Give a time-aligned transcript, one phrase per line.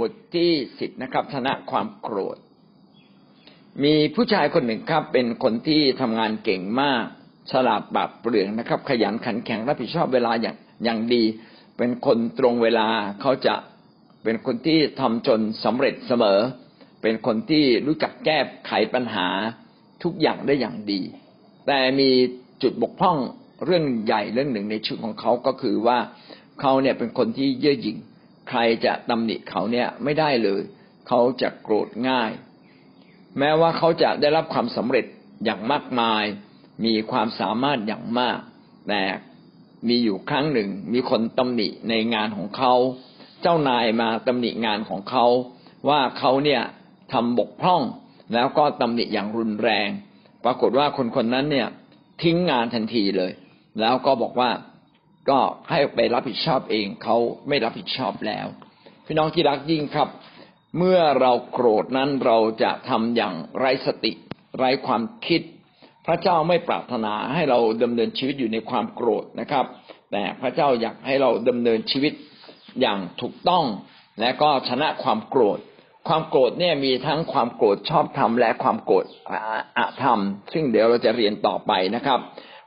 [0.00, 0.50] บทที่
[0.80, 2.36] สิบนะครับชนะความโกรธ
[3.84, 7.04] มีผู้ชายคนหนึ่งครับ เป็นคนที่ทำงานเก่งมาก
[7.50, 11.22] ฉลาดบาดเปลืองนะครับ ขยันขันแข็งรับผิดชอบเวลาอย่างอย่างดี
[11.78, 12.88] เป็นคนตรงเวลา
[13.20, 13.54] เขาจะ
[14.24, 16.40] เป็นคนที่ทำจนสำเร็จเสมอ
[17.02, 19.28] เป็นคนที่รู้จักแก้ไขปัญหา
[20.02, 21.00] ทุกอย่างได้อย่างดี
[21.66, 22.10] แต่มี
[22.62, 23.18] จุดบกพร่อง
[23.64, 25.98] เรื่องใหญ่เรื่องหนึ่งในชีวิตของเขาก็คือว่า
[26.60, 27.98] เขาเนี่ยเป็นคนที่เย่อหยิ่ง
[28.48, 30.62] ใครจะตำหนิเขาเนี่ยไม่ได้เลย
[31.08, 32.30] เขาจะโกรธง่าย
[33.38, 35.04] แม้ว่าเขาจะได้รับความสำเร็จ
[35.44, 36.24] อย่างมากมาย
[36.84, 38.38] มีความสามารถอย่างมาก
[38.88, 39.02] แต่
[39.88, 42.74] มีอยู่ครั้งหนึ่ง มีคนตำหนิในงานของเขา
[43.42, 45.26] เจ้านายมาตำหนิงานของเขา
[45.88, 46.62] ว่าเขาเนี่ย
[47.12, 47.82] ทำบกพร่อง
[48.34, 49.88] แล้วก็ตำหนิอย่างรุนแรง
[50.44, 51.68] ปรากฏว่าคนคนนั้นเนี่ย
[52.22, 53.32] ทิ้งงานทันทีเลย
[53.80, 54.50] แล้วก็บอกว่า
[55.30, 55.38] ก็
[55.70, 57.16] ให้ไปรับผิดชอบเองเขา
[57.48, 58.46] ไม่รับผิดชอบแล้ว
[59.06, 60.08] พี่น้องที่รักยิ่งครับ
[60.78, 64.12] เมื่อเราโกรธนั้นเราจะทำอย่างไร้สติ
[64.58, 65.40] ไร้ความคิด
[66.06, 69.64] พระเจ้าไม่ปรารถนาให้เราดำเนินชีวิตอยู่ในความโกรธนะครับ
[70.12, 72.12] แต่พระเจ้าอยากให้เราดำเนินชีวิต
[72.80, 73.64] อย่างถูกต้อง
[74.20, 75.58] และก็ชนะความโกรธ
[76.08, 79.06] ความโกรธเนี่ยมีทั้งความโกรธชอบธรรมและความโกรธ
[79.78, 80.18] อธรรม
[80.52, 82.20] ซึ่งเดี๋ยวเราจะเรียนต่อไปนะครับ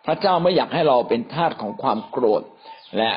[0.06, 2.42] พระเจ้าไม่อยากให้เราเป็นทาสของความโกรธ
[2.98, 3.12] และ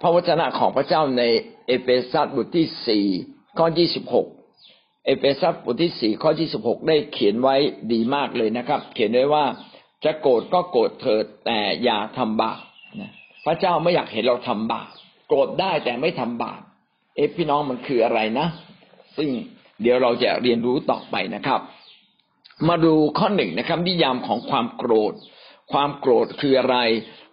[0.00, 1.22] พระวจนะของพระเจ้าใน
[1.66, 3.06] เอเฟซัสบทที่สี่
[3.58, 4.26] ข้อยี่สิบหก
[5.06, 7.56] เอเฟซัสบทที่สี่ข้อยี่สิบหกได้เขียนไว้
[7.92, 9.44] ดีมากเลยนะครับ เขียนไว้ว่า
[10.04, 12.60] จะโกรธก็โกรธเถิดแต่อย่าทำบาป
[13.46, 14.88] พระเจ้าไม่อยากเห็นเราทำบาป
[15.28, 16.60] โกรธได้แต่ไม่ทำบาป
[17.16, 18.46] เอ๊ะพี่น้องมันคืออะไรนะ
[19.16, 19.28] ซึ่ง
[19.82, 21.60] เดี๋ยวเราจะเรียนรู้ต่อไปนะครับ
[22.68, 25.14] มาดูข้อหนึ่งนะครับนิยามของความโกรธ
[25.72, 26.76] ความโกรธคืออะไร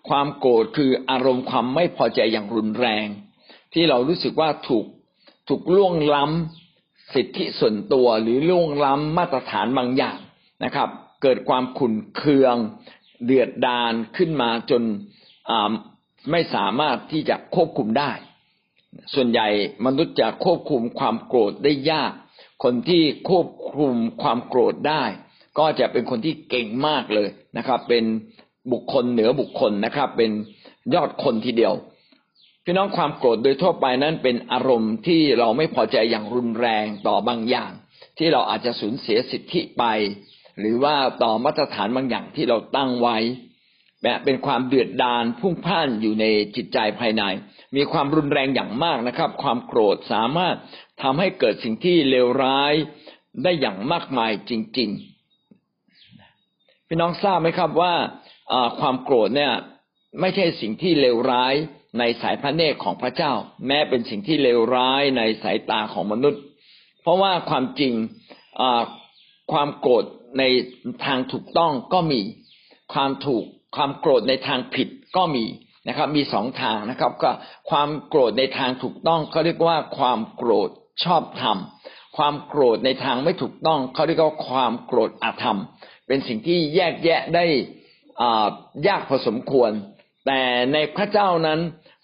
[0.10, 3.08] ความโกรธคืออารมณ์ความไม่พอใจอย่างรุนแรง
[3.74, 4.86] ที่เรารู้สึกว่าถูก
[5.48, 10.18] ถูกล่วงล้ำสิทธิส่วนตัวหรือล่วงล้ำมาตรฐานบางอย่าง
[10.64, 10.90] นะครับ
[11.22, 12.56] เกิดความขุ่นเคือง
[13.26, 14.84] เดือดดาลขึ้นมาจน
[16.32, 18.12] ไม่สามารถที่จะควบคุมได้
[19.14, 19.48] ส่วนใหญ่
[19.86, 22.12] มนุษย์จะควบคุมความโกรธได้ยาก
[22.64, 25.04] คนที่ควบคุมความโกรธได้
[25.60, 28.04] ก็จะเป็นคนที่เก่งมากเลยนะครับ เป็น
[28.72, 30.32] บุคคลเหนือบุคคลนะครับ เป็น
[30.94, 31.74] ยอดคนทีเดียว
[32.66, 37.72] พี่น้องความโกรธโดยทั่วไปนั้นเป็นอารมณ์ที่เราไม่พอใจอย่างรุนแรงต่อบางอย่าง
[38.18, 39.84] ที่เราอาจจะสูญเสียสิทธิไป
[40.60, 43.18] หรือว่าต่อมาตรฐานบางอย่างที่เราตั้งไว้
[44.04, 46.26] แบบเป็นความเดือดดาลพุ่งพ่านอยู่ใน
[46.56, 47.24] จิตใจภายใน
[47.76, 50.56] มีความรุนแรงอย่างมากนะครับ ความโกรธสามารถ
[51.02, 52.74] ทำให้เกิดสิ่งที่เลวร้าย
[53.44, 55.11] ได้อย่างมากมายจริง ๆ
[56.94, 57.94] พี่น้องทราบไหมครับว่า
[58.80, 59.54] ความโกรธเนี่ย
[60.20, 61.54] ไม่ใช่สิ่งที่เลวร้าย
[62.00, 63.34] ในสายพระเนตรของพระเจ้า
[63.68, 66.42] แม้เป็นสิ่งที่เลวร้ายในสายตาของมนุษย์
[67.02, 67.94] เพราะว่าความจริง
[69.52, 70.06] ความโกรธ
[70.40, 70.44] ใน
[71.06, 72.22] ทางถูกต้องก็มี
[72.94, 74.88] ความถูกความโกรธในทางผิด
[75.18, 75.46] ก็มี
[75.88, 77.32] นะครับ มีสองทางนะครับ ก็
[77.70, 80.70] ความโกรธในทางถูกต้องเขาเรียกว่าความโกรธ
[81.04, 81.58] ชอบธรรม
[82.18, 85.60] ความโกรธในทางไม่ถูกต้องเขาเรียกว่าความโกรธอธรรม
[86.08, 87.46] เป็นสิ่งที่แยกแยะได้
[88.88, 89.72] ยากพอสมควร
[90.26, 90.42] แต่
[90.74, 91.60] ในพระเจ้านั้น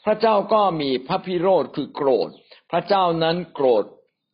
[0.05, 2.29] พระเจ้าก็มีพระพิโรธคือโกรธ
[2.71, 3.83] พระเจ้านั้นโกรธ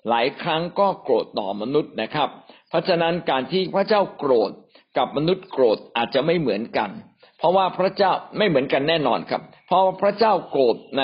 [0.10, 2.30] หลายครั้งก็โกรธต่อมนุษย์นะครับ
[2.70, 4.52] เพราะฉะนั้นการที่พระเจ้าโกรธ
[4.98, 6.90] กับมนุษย์โกรธอาจจะไม่เหมือนกัน
[7.38, 11.04] เพราะว่าพระเจ้าไม่เหมือนกันแน่นอนครับ เพราะพระเจ้าโกรธใน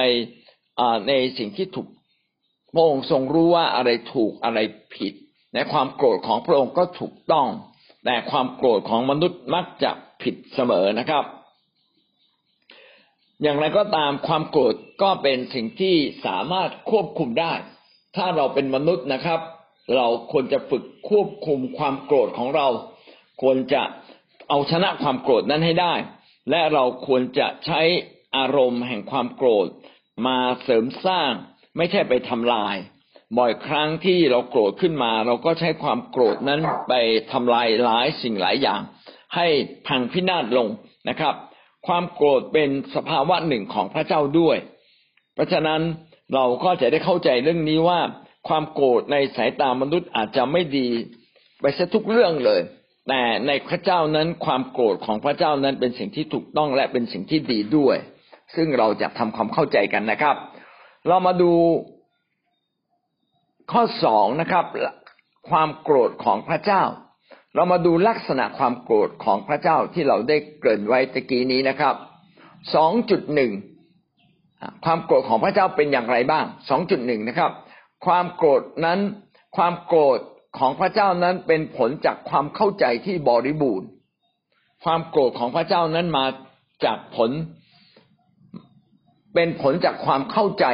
[1.08, 1.88] ในสิ่งที่ถูก
[2.74, 4.60] พระองค์ทรงรู้ว่าอะไรถูกอะไร
[4.96, 5.14] ผิด
[5.54, 7.48] ในความโกรธของพระองค์ก็ถูกต้อง
[8.12, 11.24] แต่ความโกรธของมนุษย์มักจะผิดเสมอนะครับ
[13.42, 17.54] อย่างไรก็ตามความโกรธก็เป็นสิ่งที่สามารถควบคุมได้
[18.16, 19.40] ถ้าเราเป็นมนุษย์นะครับ
[19.96, 22.68] เราควรจะฝึกควบคุมความโกรธของเรา
[23.42, 23.84] ควรจะ
[24.50, 25.94] เอาชนะความโกรธนั้นให้ได้
[26.50, 27.82] และเราควรจะใช้
[28.38, 29.68] อารมณ์แห่งความโกรธ
[30.28, 31.32] มาเสริมสร้าง
[31.78, 32.76] ไม่ใช่ไปทำลาย
[33.38, 36.94] บ่อยครั้งที่เราโกรธขึ้นมา เราก็ใช้ความโกรธนั้นไป
[37.32, 38.82] ทำลายหลายสิ่งหลายอย่าง
[39.36, 39.48] ให้
[39.88, 40.68] พังพินาศลง
[41.10, 41.34] นะครับ
[41.88, 44.58] ความโกรธเป็นสภาวะหนึ่งของพระเจ้าด้วย
[45.34, 45.82] เพราะฉะนั้น
[46.34, 48.00] เราก็จะได้เข้าใจเรื่องนี้ว่า
[48.48, 50.88] ความโกรธในสายตามนุษย์อาจจะไม่ดี
[51.62, 52.62] ไปซะทุกเรื่องเลย
[53.08, 57.98] แต่ในพระเจ้านั้นความโกรธของพระเจ้านั้นเป็นสิ่งที่ถูกต้องและเป็นสิ่งที่ดีด้วย
[58.56, 60.36] ซึ่งเราจะทำความเข้าใจกันนะครับ
[61.08, 61.52] เรามาดู
[63.72, 64.66] ข้อสองนะครับ
[65.50, 66.84] ความโกรธของพระเจ้า
[67.56, 71.96] เรามาดูลักษณะความโกรธของพระเจ้าที่เราได้เกริ่นไว้ตะกี้นี้นะครับ
[72.76, 73.52] สองจุดหนึ่ง
[74.86, 77.52] ความโกรธของพระเจ้าเป็นอย่างไรบ้างสองจุดหนึ่งนะครับ
[78.06, 79.00] ความโกรธนั้น
[79.58, 80.20] ความโกรธ
[80.60, 83.88] ของพระเจ้านั้นเป็นผลจากความเข้าใจที่บริบูรณ์
[84.84, 86.26] ความโกรธของพระเจ้านั้นมา
[86.86, 87.32] จากผล
[89.34, 90.66] เป็นผลจากความเข้าใจ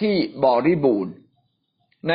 [0.00, 0.14] ที่
[0.44, 1.12] บริบูรณ์
[2.08, 2.14] ใน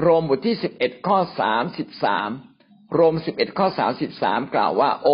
[0.00, 2.30] โรมบทที่สิบเอ็ดข้อสามสิบสาม
[2.94, 5.08] โรมสิบเอ็ดข้อสามสิบสามกล่าวว่า โอ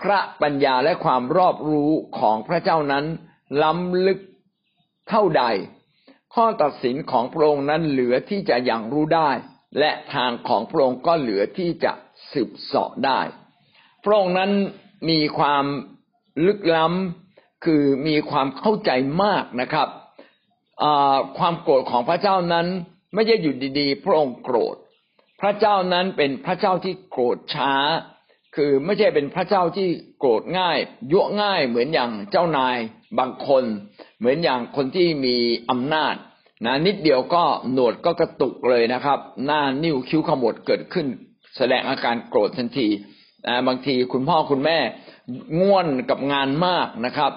[0.00, 3.04] พระปัญญาและความรอบรู้ของพระเจ้านั้น
[3.62, 4.18] ล้ำลึก
[5.08, 5.44] เท่าใด
[6.34, 9.30] ข้อตัดสินของพระองค์นั้นเหลือที่จะยังรู้ได้
[9.78, 11.92] และทางของพระองค์ก็เหลือที่จะ
[12.32, 13.20] สืบเสาะได้
[14.04, 14.50] พระองค์นั้น
[15.10, 15.64] มีความ
[16.46, 18.90] ลึกล้ำคือมีความเข้าใจ
[19.22, 19.88] มากนะครับ
[21.38, 22.66] ความโกรธของพระเจ้านั้น
[23.14, 24.76] ไม่ใช่อยู่ดีๆ พระองค์โกรธ
[25.40, 27.74] พระเจ้านั้นเป็นพระเจ้าที่โกรธช้า
[28.56, 30.78] คือไม่ใช่เป็นพระเจ้าที่โกรธง่าย
[31.12, 32.76] ยั่วง่ายเหมือนอย่างเจ้านาย
[33.18, 33.64] บางคน
[34.18, 35.36] เหมือนอย่างคนที่มี
[35.70, 36.14] อำนาจ
[36.66, 41.06] นะนิดเดียวก็หนวดก็กระตุกเลยนะครับ หน้านิ้วคิ้วขมวดเกิดขึ้น
[41.56, 42.88] แสดงอาการโกรธทันที
[43.46, 44.78] นะบางทีคุณพ่อคุณแม่
[45.60, 47.32] ง่วนกับงานมากนะครับ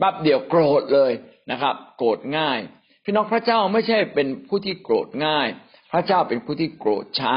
[0.00, 1.12] ปั๊บเดียวโกรธเลย
[1.50, 2.58] นะครับ โกรธง่าย
[3.08, 5.48] พี่น้องพระเจ้าไม่ใช่เป็นผู้ที่โกรธง่าย
[5.92, 7.36] พระเจ้าเป็นผู้ที่โกรธช้า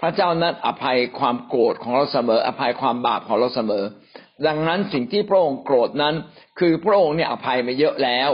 [0.00, 3.84] พระเจ้านั้นอภัยความโกรธของเราเสมอ อภัยความบาปของเราเสมอ
[4.46, 6.14] ดังนั้นสิ่งที่พระองค์โกรธนั้น
[6.58, 8.30] คือพระองค์เนี่ยอภัยมาเยอะแล้ว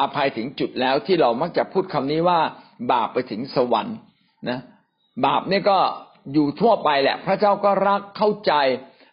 [0.00, 2.40] อภัยถึงจุดแล้วที่เรามักจะพูดคำนี้ว่า
[2.92, 3.96] บาปไปถึงสวรรค์
[4.48, 4.58] นะ
[5.26, 5.78] บาปนี่ก็
[6.32, 8.52] อยู่ทั่วไปแหละ พระเจ้าก็รักเข้าใจ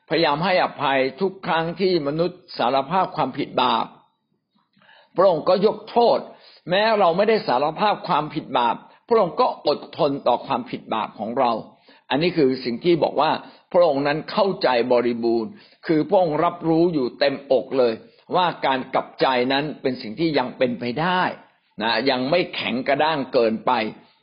[0.10, 3.86] พยายามให้อภัยทุกครั้งที่มนุษย์สารภาพความผิดบาป
[5.18, 6.20] พระองค์ก็ยกโทษ
[6.70, 8.76] แม้เราไม่ได้สารภาพความผิดบาป
[9.08, 11.52] พระองค์ก็อดทนต่อความผิดบาปของเรา
[12.10, 13.32] อันนี้คือสิ่งที่บอกว่า
[13.74, 15.50] พระองค์นั้นเข้าใจบริบูรณ์
[15.88, 17.94] คือพระองค์รับรู้อยู่เต็มอกเลย
[18.36, 21.22] ว่าการกลับใจนั้นเป็นสิ่งที่ยังเป็นไปได้
[21.82, 23.72] นะยังไม่แข็งกระด้างเกินไป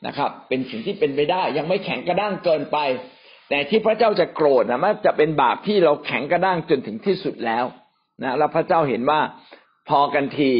[0.05, 2.77] นะครับ เป็นสิ่งที่เป็นไปได้ ยังไม่แข็งกระด้างเกินไป
[3.49, 7.65] แต่ที่พระเจ้าจะโกรธนะมันจะเป็นบาปที่เราแข็งกระด้างจนถึงที่สุดแล้ว
[8.21, 9.19] นะแล้วพระเจ้าเห็นว่า
[9.89, 10.51] พอกันที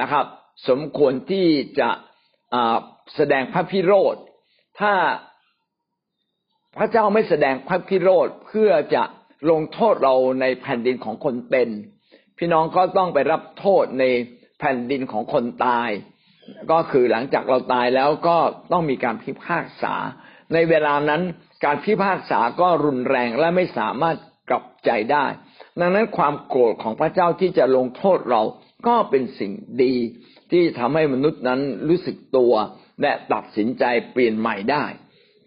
[0.00, 0.24] นะครับ
[0.68, 1.48] สมควรที่
[1.80, 1.90] จะ
[3.16, 4.16] แสดงพระพิโรธ
[4.80, 4.94] ถ้า
[6.78, 9.02] พระเจ้าไม่แสดงพระพิโรธเพื่อจะ
[9.50, 11.68] ลงโทษเราในแผ่นดินของคนเป็น
[12.38, 14.04] พี่น้องก็ต้องไปรับโทษใน
[14.58, 15.90] แผ่นดินของคนตาย
[16.70, 18.36] ก็คือหลังจากเราตายแล้วก็
[18.72, 19.94] ต้องมีการพิพากษา
[20.52, 21.22] ในเวลานั้น
[21.64, 24.16] การพิพากษาก็รุนแรงและไม่สามารถ
[24.50, 25.26] กลับใจได้
[25.80, 28.42] ดังนั้นความโกรธของพระเจ้าที่จะลงโทษเรา
[28.86, 29.52] ก็เป็นสิ่ง
[29.82, 29.94] ดี
[30.52, 32.52] ที่ทำให้มนุษย์นั้นรู้สึกตัว
[33.02, 34.84] และตัดสินใจเปลี่ยนใหม่ได้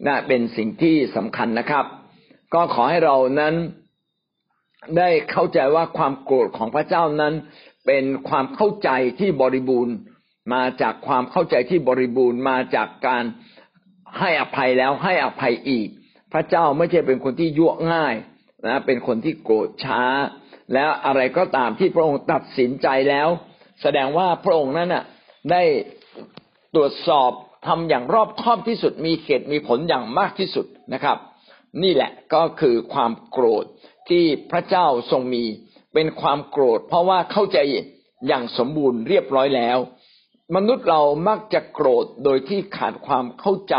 [0.06, 1.84] นะเป็นสิ่งที่สำคัญนะครับ
[2.54, 3.54] ก็ขอให้เรานั้น
[4.98, 7.34] ได้เข้าใจว่าความโกรธของพระเจ้านั้น
[7.86, 8.90] เป็นความเข้าใจ
[9.20, 9.94] ที่บริบูรณ์
[10.54, 13.24] มาจากความเข้าใจที่บริบูรณ์มาจากการ
[14.18, 15.88] ให้อภัยแล้วให้อภัยอีก
[16.32, 18.14] พระเจ้าไม่ใช่เป็นคนที่ยั่วง่าย
[18.66, 20.02] นะเป็นคนที่โกรธช้า
[20.74, 23.28] แล้วอะไรก็ตามที่พระองค์ตัดสินใจแล้ว
[23.82, 25.04] แสดงว่าพระองค์นั้นน่ะ
[25.50, 25.62] ได้
[26.74, 27.30] ตรวจสอบ
[27.66, 31.18] ทำอย่างรอบคอบที่สุด มีเหตุมีผลอย่างมากที่สุดนะครับ
[31.82, 33.64] นี่แหละก็คือความโกรธ
[34.08, 35.44] ที่พระเจ้าทรงมี
[35.94, 37.58] เป็นความโกรธ เพราะว่าเข้าใจ
[38.26, 39.78] อย่างสมบูรณ์เรียบร้อยแล้ว
[40.56, 43.76] มนุษย์เรามักจะโกรธโดยที่ขาดความเข้าใจ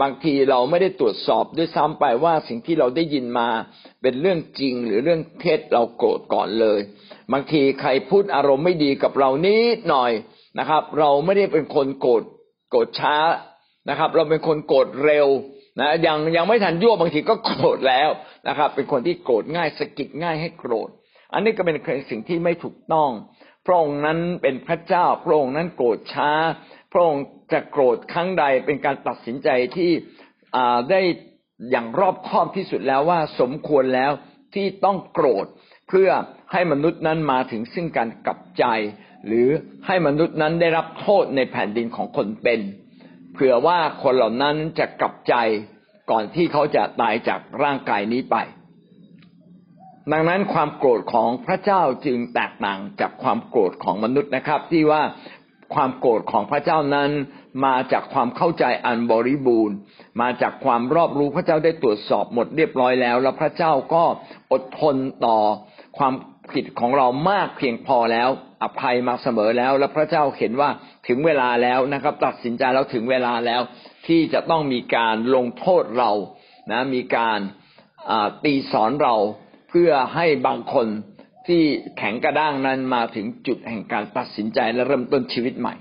[0.00, 3.48] บางทีเราไม่ได้ตรวจสอบด้วยซ้ำไปว่าสิ่งที่เราได้ยินมา
[4.02, 6.80] เป็นเรื่องจริงหรือเรื่องเท็จเราโกรธก่อนเลย
[7.32, 10.12] บางทีใครพูดอารมณ์ไม่ดีกับเรานิดหน่อย
[10.58, 12.22] นะครับ เราไม่ได้เป็นคนโกรธ
[12.70, 13.16] โกรธช้า
[13.88, 15.28] นะครับ เราเป็นคนโกรธเร็ว
[15.80, 18.08] นะยังยังไม่ทันยั่วบางทีก็โกรธแล้ว
[18.48, 20.88] นะครับ เป็นคนที่โกรธง่ายสกิดง่ายให้โกรธ
[21.32, 21.76] อันนี้ก็เป็น
[22.10, 23.10] สิ่งที่ไม่ถูกต้อง
[23.66, 26.30] พระองค์นั้นเป็นพระเจ้าพระองค์นั้นโกรธช้า
[26.92, 29.90] พระองค์จะโกรธครั้งใดเป็นการตัดสินใจที่
[30.90, 31.00] ได้
[31.70, 34.12] อย่างรอบคอบที่สุดแล้วว่าสมควรแล้ว
[34.54, 35.46] ที่ต้องโกรธ
[35.88, 36.10] เพื่อ
[36.52, 38.64] ให้มนุษย์นั้นมาถึงซึ่งการกลับใจ
[39.26, 39.48] หรือ
[39.86, 42.60] ให้มนุษย์นั้นได้รับโทษในแผ่นดินของคนเป็น
[43.34, 45.34] เผื่อว่าคนเหล่านั้นจะกลับใจ
[46.10, 48.36] ก่อนที่เขาจะตายจากร่างกายนี้ไป
[50.12, 55.02] ดังนั้นความโกรธของพระเจ้าจึงแตกต่างจากความโกรธของมนุษย์นะครับ ที่ว่า
[55.74, 57.10] ความโกรธของพระเจ้านั้น
[57.66, 59.76] มาจากความเข้าใจอันบริบูรณ์
[60.20, 64.04] มาจากความรอบรู้พระเจ้าได้ตรวจสอบหมดเรียบร้อยแล้ว แล้วพระเจ้าก็
[64.52, 65.38] อดทนต่อ
[65.96, 66.14] ความ
[66.52, 68.28] ผิดของเรามากเพียงพอแล้ว
[68.62, 70.70] อภัยมาเสมอแล้ว และพระเจ้าเห็นว่า
[71.08, 73.60] ถึงเวลาแล้วนะครับ ตัดสินใจแล้วถึงเวลาแล้ว
[74.06, 76.12] ที่จะต้องมีการลงโทษเรา
[76.72, 77.38] นะมีการ
[78.44, 79.14] ตีสอนเรา
[79.68, 80.86] เพื่อให้บางคน
[81.46, 81.62] ที่
[81.98, 85.74] แข็งกระด้างนั้นมาถึงจุดแห่งการตัดสินใจและเริ่มต้นชีวิตใหม่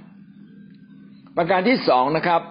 [1.35, 2.41] ประการที่สองนะครับ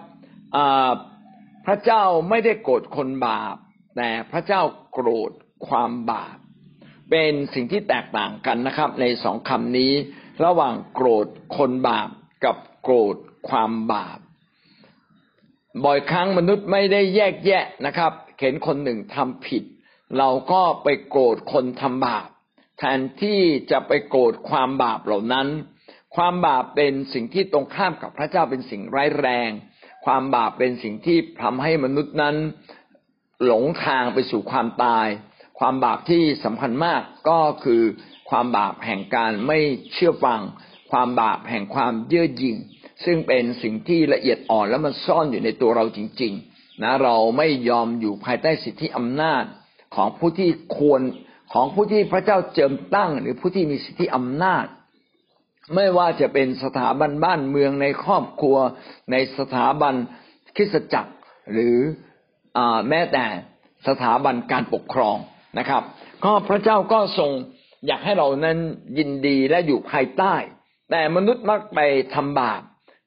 [1.66, 3.56] พระเจ้าไม่ได้โกรธคนบาป
[3.96, 5.30] แต่พระเจ้าโกรธ
[5.68, 6.36] ความบาป
[7.10, 9.92] เป็นสิ่งที่แตกต่างกันนะครับ ในสองคำนี้
[10.44, 12.08] ระหว่างโกรธคนบาป
[12.44, 13.16] กับโกรธ
[13.48, 14.18] ความบาป
[15.84, 19.62] บ่อยครั้งมนุษย์ไม่ได้แยกแยะนะครับ เห็นคนหนึ่งทำผิด
[20.18, 22.28] เราก็ไปโกรธคนทำบาป
[22.78, 25.48] แทนที่จะไปโกรธความบาปเหล่านั้น
[26.16, 29.50] ความบาปเป็นสิ่งที่ตรงข้ามกับพระเจ้าเป็นสิ่งร้ายแรง
[30.04, 32.36] ความบาปเป็นสิ่งที่ทำให้มนุษย์นั้น
[33.44, 35.06] หลงทางไปสู่ความตาย
[35.58, 37.82] ความบาปที่สำคัญมากก็คือ
[38.30, 39.58] ความบาปแห่งการไม่
[39.92, 40.40] เชื่อฟัง
[40.90, 42.56] ความบาปแห่งความเย่อหยิ่ง
[43.04, 49.44] ซึ่งเป็นสิ่งที่ละเอียดอ่อนและมันซ่อนอยู่ในตัวเราจริง ๆ นะเราไม่ยอมอยู่ภายใต้สิทธิอำนาจ
[49.94, 51.02] ของผู้ที่ควร
[51.52, 54.66] ของผู้ที่พระเจ้าเจิมตั้ง หรือผู้ที่มีสิทธิอำนาจ
[55.74, 58.56] ไม่ว่าจะเป็นสถาบันบ้านเมืองในครอบครัว
[59.12, 59.94] ในสถาบัน
[60.56, 61.12] คริสตจักร
[61.52, 61.76] หรือ
[62.56, 62.58] อ
[62.88, 63.24] แม้แต่
[63.88, 65.16] สถาบันการปกครอง
[65.58, 65.82] นะครับ
[66.24, 67.30] ก็พระเจ้าก็ทรง
[67.86, 68.58] อยากให้เรานั้น
[68.98, 70.34] ยินดีและอยู่ภายใต้
[70.90, 71.80] แต่มนุษย์มักไป
[72.14, 72.60] ทำบาป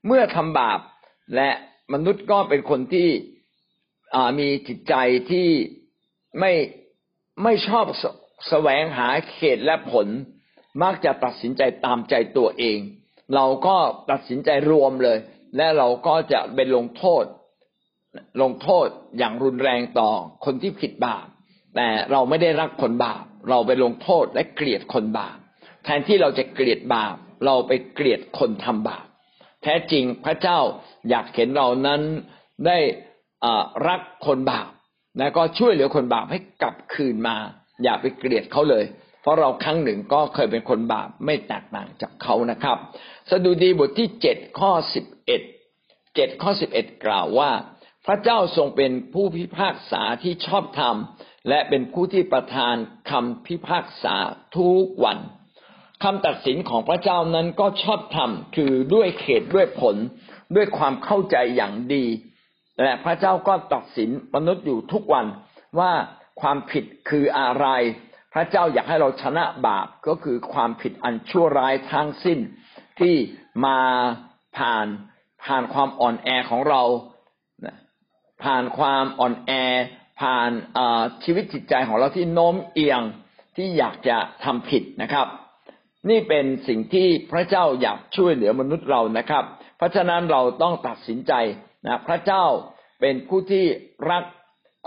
[0.06, 0.80] เมื่อทำบาป
[1.36, 1.50] และ
[1.94, 3.10] มนุษย์ก็เป็นคนที่
[4.40, 4.94] มีจิตใจ
[5.32, 5.50] ที่
[6.40, 6.52] ไม่
[7.44, 8.04] ไม่ชอบส
[8.50, 10.08] แสวงหาเขตและผล
[10.84, 12.80] มักจะตัดสินใจตามใจตัวเอง
[13.36, 13.78] เราก็
[14.12, 15.18] ตัดสินใจรวมเลย
[15.56, 17.24] และเราก็จะเป็นลงโทษ
[18.42, 20.10] ลงโทษอย่างรุนแรงต่อ
[20.46, 21.28] คนที่ผิดบาป
[21.76, 25.38] แต่เราไม่ได้รักคนบาป เราไปลงโทษและเกลียดคนบาป
[25.84, 29.06] แทนที่เราจะเกลียดบาป เราไปเกลียดคนทำบาป
[29.64, 30.60] แท้จริงพระเจ้า
[31.10, 32.02] อยากเห็นเรานั้น
[32.66, 32.78] ได้
[33.88, 34.70] รักคนบาป
[35.18, 37.36] และก็ช่วยเหลือคนบาปให้กลับคืนมา
[37.84, 38.86] อย่าไปเกลียดเขาเลย
[39.22, 42.78] เพราะเราครั้งหนึ่งก็เคยเป็นคนบาปไม่แตกต่างจากเขานะครับ
[43.30, 45.42] สดุดีบทที่เจ็ดข้อสิบเอ็ด
[46.16, 47.52] เจ็ดข้อสิบเอ็ดกล่าวว่า
[48.06, 50.96] พระเจ้าทรงเป็นผู้พิพากษาที่ชอบธรรม
[51.48, 52.76] และเป็นผู้ที่ประทาน
[53.10, 54.16] คำพิพากษา
[54.58, 55.18] ทุกวัน
[56.04, 59.96] คำตัดสินของพระเจ้านั้นก็ชอบธรรมคือด้วยเขตด้วยผล
[60.56, 62.06] ด้วยความเข้าใจอย่างดี
[62.82, 65.26] และพระเจ้าก็ตัดสินมนุษย์อยู่ทุกวัน
[65.80, 65.92] ว่า
[66.42, 67.68] ความผิดคืออะไร
[68.34, 72.40] พระเจ้าอยากให้เราชนะบาปก็คือความผิดอันชั่วร้ายทั้งสิ้น
[73.00, 73.16] ที่
[73.66, 73.80] มา
[74.58, 74.88] ผ่าน
[75.44, 76.82] ผ่านความอ่อนแอของเรา
[78.44, 79.52] ผ่านความอ่อนแอ
[80.20, 80.50] ผ่าน
[81.24, 83.02] ชีวิตจิตใจของเราที่โน้มเอียง
[83.56, 85.28] ที่อยากจะทำผิดนะครับ
[86.10, 89.44] นี่เป็นสิ่งที่พระเจ้าอยากช่วยเหลือมนุษย์เรานะครับ
[89.78, 91.34] เพราะฉะนั้นเราต้องตัดสินใจ
[91.86, 92.46] นะพระเจ้า
[93.02, 93.66] เป็นผู้ที่
[94.12, 94.24] รัก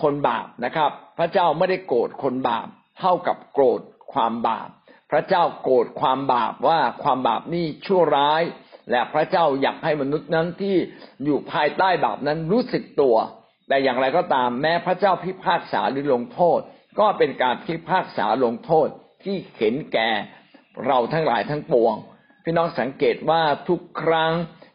[0.03, 2.67] คนบาปนะครับ พระเจ้าไม่ได้โกรธคนบาป
[2.99, 3.81] เท่ากับโกรธ
[4.13, 4.69] ความบาป
[5.11, 8.43] พระเจ้าโกรธความบาปว่าความบาปนี่ชั่วร้าย
[8.91, 10.77] และพระเจ้าอยากให้มนุษย์นั้นที่
[11.25, 13.17] อยู่ภายใต้บาปนั้นรู้สึกตัว
[13.69, 16.61] แต่อย่างไรก็ตามแม้พระเจ้าพิพากษาหรือลงโทษ
[17.01, 18.89] ก็เป็นการพิพากษาลงโทษ
[19.25, 20.11] ที่เข็นแก่
[20.87, 21.95] เราทั้งหลายทั้งปวง
[22.45, 24.33] พี่น้องสังเกตว่าทุกครั้ง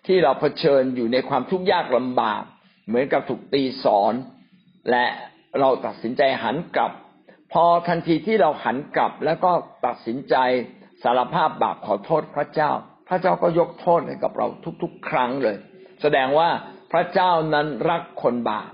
[0.07, 2.41] ที่เราเผชิญอยู่ในความทุกข์ยากลำบาก
[2.87, 4.13] เหมือนกับถูกตีสอน
[4.91, 5.05] และ
[5.59, 6.91] เราตัดสินใจหันกลับ
[7.53, 9.51] พอทันทีที่เราหันกลับแล้วก็
[9.85, 10.35] ตัดสินใจ
[11.03, 12.71] สารภาพบาปขอโทษพระเจ้า
[13.07, 14.47] พระเจ้าก็ยกโทษให้กับเรา
[14.81, 15.57] ทุกๆ ครั้งเลย
[16.01, 16.49] แสดงว่า
[16.91, 18.71] พระเจ้านั้นรักคนบาป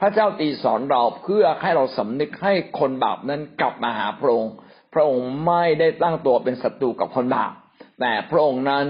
[0.00, 4.52] พระเจ้าตีสอนเราเพื่อให้เราสำนึกให้คนบาปนั้นกลับมาหาพระองค์
[4.94, 7.52] พระองค์ไม่ได้ตั้งตัวเป็นศัตรูกับคนบาป
[8.00, 8.86] แต่พระองค์นั้น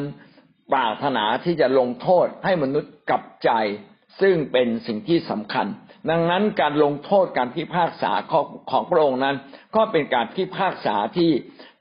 [0.73, 3.51] ปรารถนาที่จะลงโทษให้มนุษย์กลับใจ
[4.21, 5.67] ซึ่งเป็นสิ่งที่สำคัญ
[6.11, 8.13] ดังนั้นการลงโทษการพิพากษา
[8.71, 9.37] ของพระองค์นั้น
[9.77, 11.31] ก็เป็นการพิพากษาที่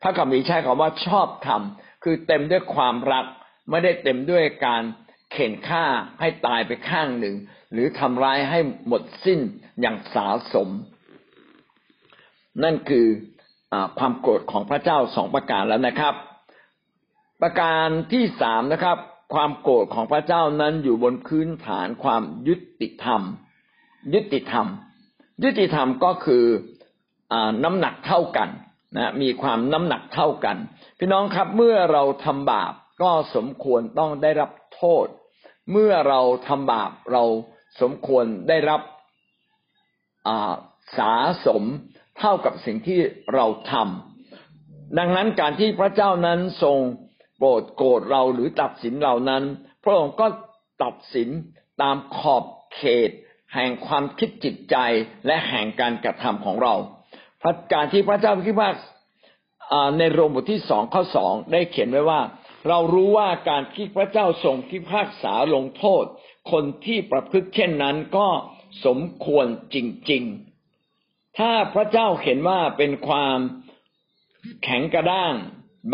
[0.01, 1.61] พระคัมภีร์ใช้คำว่าชอบธรรม
[2.03, 3.25] คือเต็มด้วยความรัก
[3.69, 4.83] ไม่ได้เต็มด้วยการ
[5.31, 5.85] เข็นฆ่า
[6.19, 7.35] ให้ตายไปข้างหนึ่ง
[7.71, 9.39] หรือทำร้ายให้หมดสิ้น
[9.81, 10.69] อย่างสาสม
[12.63, 13.07] นั่นคือ
[13.73, 16.15] อความโกรธของพระเจ้าสองประการแล้วนะครับ
[17.41, 18.97] ประการที่สามนะครับ
[19.33, 23.21] ความโกรธของพระเจ้านั้นอยู่บนพื้นฐานความยุติธรรม
[24.13, 24.67] ยุติธรรม
[25.43, 26.45] ยุติธรรมก็คือ
[27.33, 28.49] อน้ำหนักเท่ากัน
[28.97, 30.57] นะมีความน้ำหนักเท่ากัน
[30.97, 35.07] พี่น้องครับเมื่อเราทำบาปก็สมควรต้องได้รับโทษ
[35.71, 37.23] เมื่อเราทำบาปเรา
[37.81, 38.81] สมควรได้รับ
[40.97, 41.13] สา
[41.45, 41.63] สม
[42.19, 42.99] เท่ากับสิ่งที่
[43.33, 46.77] เราทำดังนั้นการที่พระเจ้านั้นทรง
[47.37, 49.43] โปรดโกรธเราหรือตัดสินเรานั้น
[49.83, 50.27] พระองค์ก็
[50.83, 51.29] ตัดสิน
[51.81, 52.43] ตามขอบ
[52.75, 53.09] เขต
[53.53, 54.75] แห่งความคิดจิตใจ
[55.27, 56.75] และแห่งการกระทำของเรา
[57.41, 58.89] พระการที่พระเจ้าพิพากษา
[59.97, 62.21] ในโรมบทที่สองข้อสองได้เขียนไว้ว่า
[62.67, 66.03] เรารู้ว่าการที่พระเจ้าทรงพิพากษาลงโทษ
[66.51, 68.27] คนที่ประพฤติเช่นนั้นก็
[68.85, 69.77] สมควรจ
[70.11, 70.23] ริง
[70.79, 73.37] ๆ ถ้าพระเจ้าเห็นว่าเป็นความ
[74.63, 75.33] แข็งกระด้าง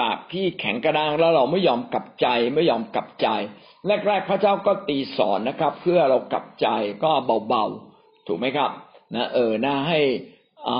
[0.01, 3.27] บาปที่แข็งกระด้างแล้วเราไม่ยอมกลับใจไม่ยอมกลับใจ
[4.07, 6.67] แรกๆพระเจ้าก็ตีสอนนะครับ เพื่อเรากลับใจ
[7.03, 7.11] ก็
[7.47, 8.71] เบาๆถูกไหมครับ
[9.15, 9.99] นะเออนะให้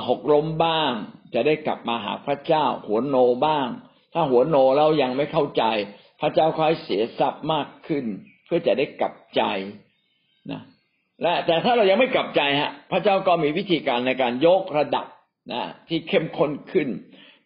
[0.08, 0.92] หกล้มบ้าง
[1.34, 3.16] จะได้กลับมาหาพระเจ้า หัวโน
[3.46, 3.66] บ้าง
[4.12, 5.64] ถ้าหัวโนเรายังไม่เข้าใจ
[6.20, 8.06] พระเจ้าค่อยเสียทรัพย์มากขึ้น
[8.46, 9.42] เพื่อจะได้กลับใจ
[10.52, 10.62] นะ
[11.22, 15.06] และแต่ถ้าเรายังไม่กลับใจฮะ พระเจ้าก็มีวิธีการในการยกระดับ
[15.52, 16.88] นะที่เข้มข้นขึ้น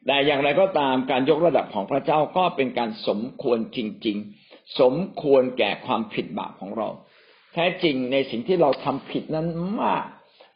[0.06, 4.16] แต่อย่างไรก็ตามการยกระดับของพระเจ้าก็เป็นการสมควรจริง
[4.46, 6.88] ๆ สมควรแก่ความผิดบาปของเรา
[7.54, 9.46] แท้จริงในสิ่งที่เราทำผิดนั้น
[9.82, 10.04] มาก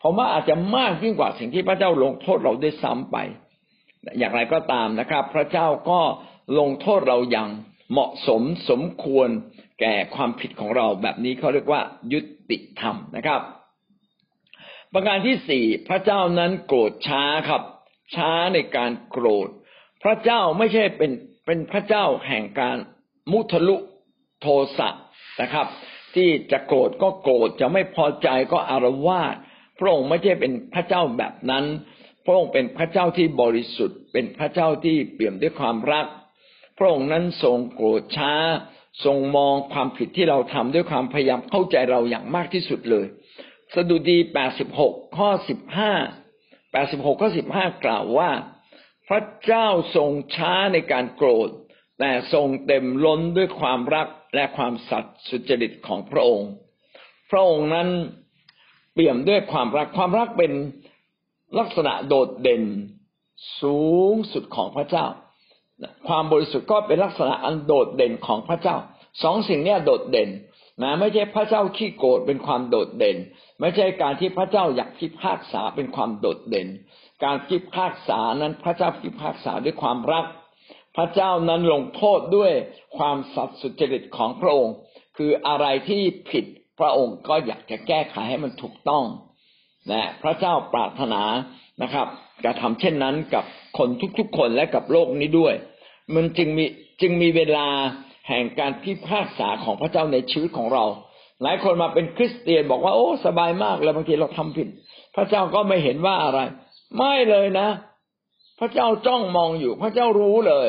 [0.03, 3.17] ผมว่าอาจจะมากยิ่งกว่าสิ่งที่พระเจ้าลงโทษเราได้ซ้ำไป
[4.19, 6.01] อย่างไรก็ตามนะครับ พระเจ้าก็
[6.59, 7.51] ลงโทษเราอย่าง
[7.93, 9.29] เหมาะสมสมควร
[9.81, 13.41] แก่ความผิดของเราแบบนี้เขาเรียกว่ายุติธรรมนะครับ
[14.93, 17.63] ประการที่สี่พระเจ้านั้นโกรธช้าครับ
[18.15, 19.49] ช้าในการโกรธ
[20.03, 21.11] พระเจ้าไม่ใช่เป็น
[21.47, 22.77] เป็นพระเจ้าแห่งการ
[23.33, 23.77] มุทะลุ
[24.41, 24.47] โท
[24.79, 24.89] สะ
[25.41, 25.67] นะครับ
[26.15, 29.35] ที่จะโกรธก็โกรธจะไม่พอใจก็อารวาส
[29.79, 31.65] พระองค์ไม่ใช่เป็นพระเจ้าแบบนั้น
[32.25, 36.07] พระองค์เป็นพระเจ้าที่บริสุทธิ์ เป็นพระเจ้าที่เปี่ยมด้วยความรัก
[36.79, 38.35] พระองค์นั้นทรงโกรธช้า
[39.05, 43.07] ทรงมองความผิดที่เราทำด้วยความพยายามเข้าใจเราอย่างมากที่สุดเลย
[43.75, 44.19] สดุดี
[44.67, 45.31] 86 ข้อ
[46.09, 48.31] 15 86 ข้อ 15 กล่าวว่า
[49.09, 51.49] พระเจ้าทรงช้าในการโกรธ
[51.99, 56.51] แต่ทรงเต็มล้นด้วยความรักและความสัตย์สุจริตของพระองค์
[57.31, 57.89] พระองค์นั้น
[58.93, 60.53] เปี่ยมด้วยความรัก ความรักเป็น
[61.59, 62.65] ลักษณะโดดเด่น
[63.61, 63.81] สู
[64.13, 65.07] งสุดของพระเจ้า
[66.09, 68.77] ความบริสุทธิ์ก็เป็นลักษณะอันโดดเด่นของพระเจ้า
[69.23, 70.31] สองสิ่งนี้โดดเด่น
[70.83, 73.17] นะไม่ใช่พระเจ้าขี้โกรธเป็นความโดดเด่น
[73.61, 76.69] ไม่ใช่การที่พระเจ้าอยากพิพากษาเป็นความโดดเด่น
[77.25, 80.27] การพิพากษานั้นพระเจ้าพิพากษาด้วยความรัก
[80.97, 82.53] พระเจ้านั้นลงโทษด้วย
[82.97, 84.75] ความสัตย์สุจริตของพระองค์
[85.17, 86.45] คืออะไรที่ผิด
[86.79, 89.05] พระองค์ก็อยากจะแก้ไขให้มันถูกต้อง
[89.91, 91.23] นะพระเจ้าปรารถนา
[91.83, 92.07] นะครับ
[92.45, 93.45] จะทำเช่นนั้นกับ
[93.79, 95.55] คนทุกๆคนและกับโลกนี้ด้วย
[96.15, 96.65] มันจึงมี
[97.01, 97.67] จึงมีเวลา
[98.29, 100.85] แห่งการพิพากษาของพระเจ้าในชีวิตของเรา
[101.43, 104.69] หลายคนมาเป็นคริสเตียนบอกว่าโอ้สบายมากเลยบางทีเราทำผิด
[105.17, 106.41] พระเจ้าก็ไม่เห็นว่าอะไร
[106.99, 107.69] ไม่เลยนะ
[108.61, 110.69] พระเจ้าจ้องมองอยู่ พระเจ้ารู้เลย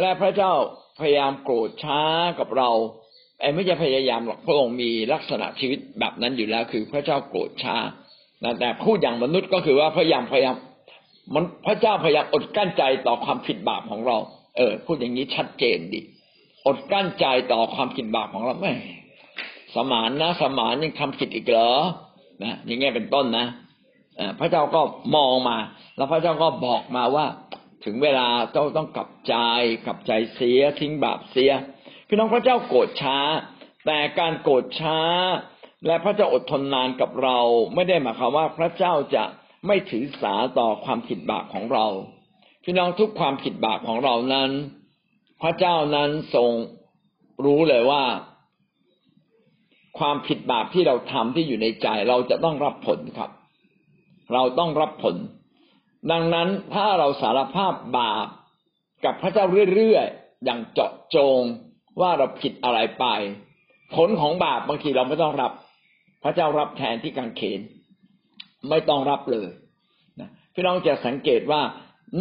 [0.00, 0.52] และพระเจ้า
[1.00, 2.00] พยายามโกรธช้า
[2.38, 2.70] กับเรา
[3.40, 7.76] ไอ้ไม่จะพยายามหรอกพระองค์มีลักษณะชีวิตแบบนั้นอยู่แล้ว คือพระเจ้าโกรธช้า
[8.60, 10.56] แต่พูดอย่างมนุษย์ก็คือว่าพยายามพยายาม
[11.34, 14.16] มันพระเจ้าพยายามอดกั้นใจต่อความผิดบาปของเรา
[14.56, 16.00] เออพูดอย่างนี้ชัดเจนดิ
[16.66, 18.72] อดกั้นใจต่อความผิดบาปของเราไม่
[19.74, 21.72] สมานนะสมานยังทำผิดอีกเหรอ
[22.42, 23.46] นะอย่างเงี้ยเป็นต้นนะ
[24.38, 24.80] พระเจ้าก็
[25.16, 25.58] มองมา
[25.96, 27.26] แล้วพระเจ้าก็บอกมาว่า
[27.84, 29.34] ถึงเวลาเจ้าต้องกลับใจ
[29.86, 31.50] กลับใจเสียทิ้งบาปเสีย
[32.08, 33.18] พี่น้องพระเจ้าโกรธช้า
[33.86, 35.00] แต่การโกรธช้า
[35.86, 37.38] และพระเจ้าอดทนนานกับเรา
[37.74, 39.24] ไม่ได้หมายความว่าพระเจ้าจะ
[39.66, 41.86] ไม่ถือสาต่อความผิดบาปของเรา
[42.64, 44.50] พี่น้องทุกความผิดบาปของเรานั้น
[45.42, 46.50] พระเจ้านั้นทรง
[47.44, 48.04] รู้เลยว่า
[49.98, 53.30] ความผิดบาปที่เราทำที่อยู่ในใจ เราจะต้องรับผลครับ
[54.34, 55.16] เราต้องรับผล
[56.12, 58.26] ดังนั้นถ้าเราสารภาพบาป
[59.04, 59.44] กับพระเจ้า
[59.74, 61.38] เรื่อยๆอย่างเจาะจง
[62.00, 63.04] ว่าเราผิดอะไรไป
[63.94, 65.52] ผลของบาปบางทีเราไม่ต้องรับ
[66.22, 67.60] พระเจ้ารับแทนที่การเขน
[68.68, 69.48] ไม่ต้องรับเลย
[70.20, 71.62] นะพี่น้องจะสังเกตว่า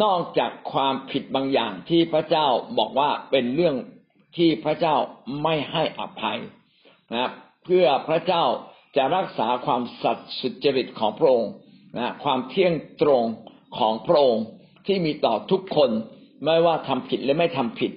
[0.03, 3.75] นอกจากความผิดบางอย่างที่พระเจ้าบอกว่าเป็นเรื่อง
[4.37, 4.95] ที่พระเจ้า
[5.43, 6.39] ไม่ให้อภัย
[7.15, 7.31] นะ
[7.63, 8.43] เพื่อพระเจ้า
[8.95, 11.51] จะรักษาความสัตย์สุจริตของพระองค์
[11.97, 13.23] นะความเที่ยงตรง
[13.77, 14.45] ของพระองค์
[14.85, 15.89] ที่มีต่อทุกคน
[16.43, 17.91] ไม่ว่าทำผิดหรือไม่ทำผิด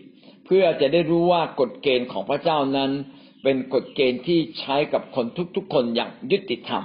[0.46, 2.90] เพื่อจะได้รู้ว่ากฎเกณฑ์ของพระเจ้านั้น
[3.42, 6.82] เป็นกฎเกณฑ์ที่ใช้กับคนทุกๆ คนอย่างยุติธรรม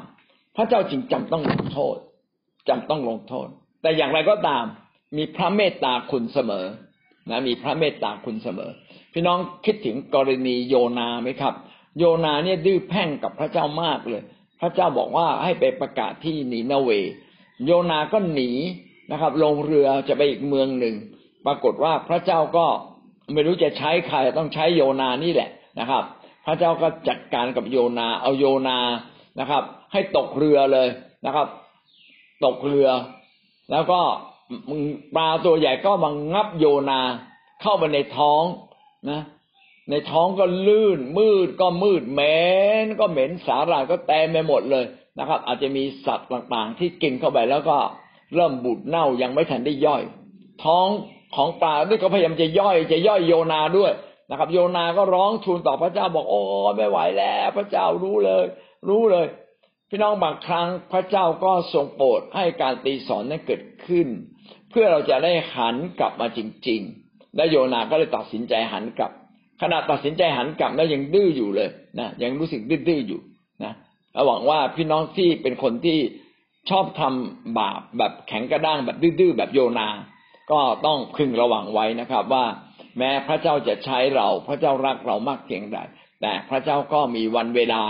[0.55, 1.97] พระเจ้าจึงจำต้องลงโทษ
[2.69, 3.47] จำต้องลงโทษ
[3.81, 4.65] แต่อย่างไรก็ตาม
[5.17, 6.65] มีพระเมตตาคุณเสมอ
[7.29, 8.71] นะมีพระเมตตาคุณเสมอ
[9.13, 11.53] พี่น้องคิดถึงกรณีโยนาไหมครับ
[11.97, 14.23] โยนาเนี่ยดื้อแพ่งกับพระเจ้ามากเลย
[14.61, 16.89] พระเจ้าบอกว่าให้ไปประกาศที่นีนาเว
[17.65, 18.51] โยนาก็หนี
[19.11, 20.95] นะครับ ลงเรือจะไปอีกเมืองหนึ่ง
[21.45, 22.65] ปรากฏว่าพระเจ้าก็
[23.33, 25.49] ไม่รู้จะใช้ใครต้องใช้โยนานี่แหละ
[25.79, 26.03] นะครับ
[26.45, 28.79] พระเจ้าก็จัดการกับโยนา เอาโยนา
[29.39, 30.87] นะครับ ให้ตกเรือเลย
[31.25, 31.47] นะครับ
[32.45, 32.89] ตกเรือ
[33.71, 34.01] แล้วก็
[35.15, 37.01] ปลาตัวใหญ่ก็มางับโยนา
[37.61, 38.43] เข้าไปในท้อง
[39.09, 39.21] นะ
[39.89, 42.41] ในท้องก็ลื่น มืดก็มืดเหม็
[42.83, 44.85] นก็เหม็นสาหร่ายก็เต็มไปหมดเลย
[45.19, 47.77] นะครับ อาจจะมีสัตว์ต่างๆ ที่กินเข้าไปแล้วก็
[48.35, 50.03] เริ่มบูดเน่ายังไม่ทันได้ย่อย
[50.63, 50.87] ท้อง
[51.35, 53.91] ของปลาด้วยก็พยายามจะย่อยจะย่อยโยนาด้วย
[54.29, 56.41] นะครับ โยนาก็ร้องทูลต่อพระเจ้าบอกโอ้
[56.75, 58.45] ไม่ไหวแล้ว พระเจ้ารู้เลย
[58.89, 59.25] รู้เลย
[59.89, 64.07] พี่น้องบางครั้งพระเจ้าก็ทรงโปรดให้การตีสอนนั้นเกิดขึ้น
[64.73, 69.11] เพื่อเราจะได้หันกลับมาจริง ๆ และโยนาก็เลยตัดสินใจหันกลับ
[69.61, 73.19] ขณะตัดสินใจหันกลับแล้วยังดื้ออยู่เลยนะยังรู้สึกดื้ออยู่
[73.63, 73.73] นะ
[74.27, 75.99] หวังว่าพี่น้องที่เป็นคนที่
[76.69, 79.89] ชอบทำบาปแบบแข็งกระด้างแบบดื้อแบบโยนา
[80.51, 82.45] ก็ต้องพึงระวังไว้นะครับ ว่า
[82.97, 85.77] แม้พระเจ้าจะใช้เราพระเจ้ารักเรามากเพียงใด
[86.21, 87.83] แต่พระเจ้าก็มีวันเวลา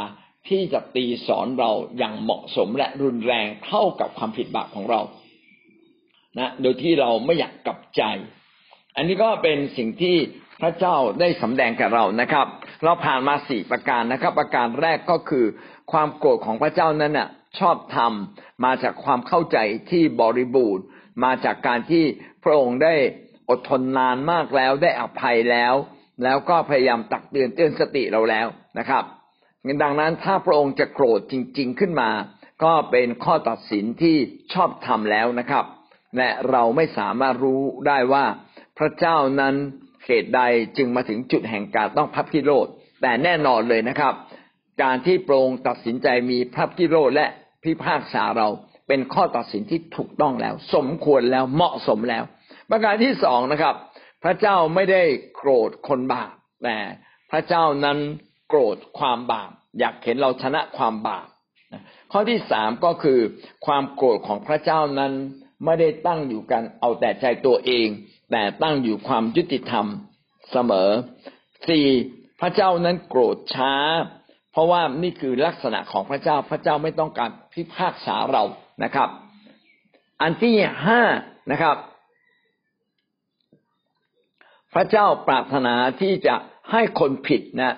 [0.50, 5.02] ที่จะตีสอนเราอย่างเหมาะสมและรุนแรงเท่ากับความผิดบาปของเรา
[6.40, 8.02] นะโดยที่เราไม่อยากกลับใจ
[8.96, 10.16] อันนี้ก็เป็นสิ่งที่
[10.62, 12.48] พระเจ้าได้สำแดงกับเรานะครับ
[12.84, 15.46] เราผ่านมาสี่ประการนะครับ ประการแรกก็คือ
[15.92, 19.58] ความโกรธของพระเจ้านั้นน่ะ ชอบทำมาจากความเข้าใจ
[19.92, 20.84] ที่บริบูรณ์
[21.24, 22.04] มาจากการที่
[22.44, 22.94] พระองค์ได้
[23.50, 25.74] อดทนนานมากแล้วได้อภัยแล้ว
[26.24, 28.48] แล้วก็พยายามตักเตือนเตือนสติเราแล้ว
[28.80, 29.04] นะครับ
[29.84, 32.10] ดังนั้นถ้าพระองค์จะโกรธจริง ๆขึ้นมา
[32.64, 34.16] ก็เป็นข้อตัดสินที่
[34.54, 35.66] ชอบทำแล้วนะครับ
[36.18, 38.26] และเราไม่สามารถรู้ได้ว่า
[38.78, 39.56] พระเจ้านั้น
[40.06, 40.42] เหตุใด
[40.78, 42.68] จึงมาถึงจุดแห่งการต้องพับพิโรธ
[43.02, 44.14] แต่แน่นอนเลยนะครับ
[44.84, 47.26] การที่โปรงตัดสินใจมีพับพิโรธและ
[47.64, 48.48] พิพากษาเรา
[48.88, 52.24] เป็นข้อตัดสินที่ถูกต้องแล้ว สมควรแล้วเหมาะสมแล้ว
[52.70, 53.76] ประการที่สองนะครับ
[54.24, 55.04] พระเจ้าไม่ได้
[55.38, 56.32] โกรธคนบาป
[56.64, 56.78] แต่
[57.32, 57.98] พระเจ้านั้น
[58.50, 61.28] โกรธความบาปอยากเห็นเราชนะความบาป
[62.12, 63.20] ข้อที่สามก็คือ
[63.66, 65.14] ความโกรธของพระเจ้านั้น
[65.66, 67.88] ไม่ได้ตั้งอยู่กันเอาแต่ใจตัวเอง
[68.32, 69.86] แต่ตั้งอยู่ความยุติธรรม
[70.52, 70.90] เสมอ
[71.68, 71.88] สี่
[72.42, 73.74] พระเจ้านั้นโกรธช้า
[74.52, 78.44] เพราะว่านี่คือลักษณะของพระเจ้าพระเจ้าไม่ต้องการพิพากษาเรา
[78.84, 79.10] นะครับ
[80.22, 80.54] อันที่
[80.88, 81.02] ห้า
[81.52, 81.78] นะครับ
[84.74, 86.36] พระเจ้าปรารถนาที่จะ
[86.72, 87.76] ให้คนผิดนะ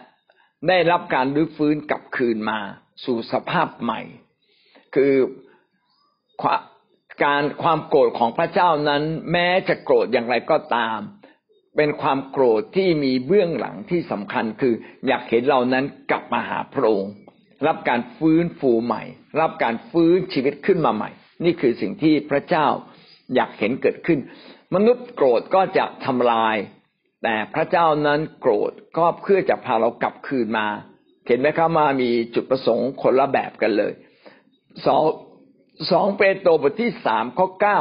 [0.67, 2.59] ได้รับการรื้อฟื้นกลับคืนมา
[3.05, 4.01] สู่สภาพใหม่
[4.95, 5.13] คือ
[7.23, 10.99] การความโกรธของพระเจ้านั้น แม้จะโกรธอย่างไรก็ตาม
[11.77, 14.73] เป็นความโกรธที่มีเบื้องหลังที่สำคัญคือ
[15.07, 17.13] อยากเห็นเรานั้นกลับมาหาพระองค์
[17.67, 19.03] รับการฟื้นฟูใหม่
[19.41, 21.09] รับการฟื้นชีวิตขึ้นมาใหม่
[21.43, 22.67] นี่คือสิ่งที่พระเจ้า
[23.35, 24.19] อยากเห็นเกิดขึ้น
[24.75, 26.55] มนุษย์โกรธก็จะทำลาย
[27.23, 30.67] แต่พระเจ้านั้นโกรธก็เพื่อจะพาเรากลับคืนมา
[31.27, 33.93] เห็นไหมครับมามีจุดประสงค์คนละแบบกันเลย
[34.85, 35.03] สอง
[35.91, 37.79] สองเปโตรบทที่สามข้อเก้า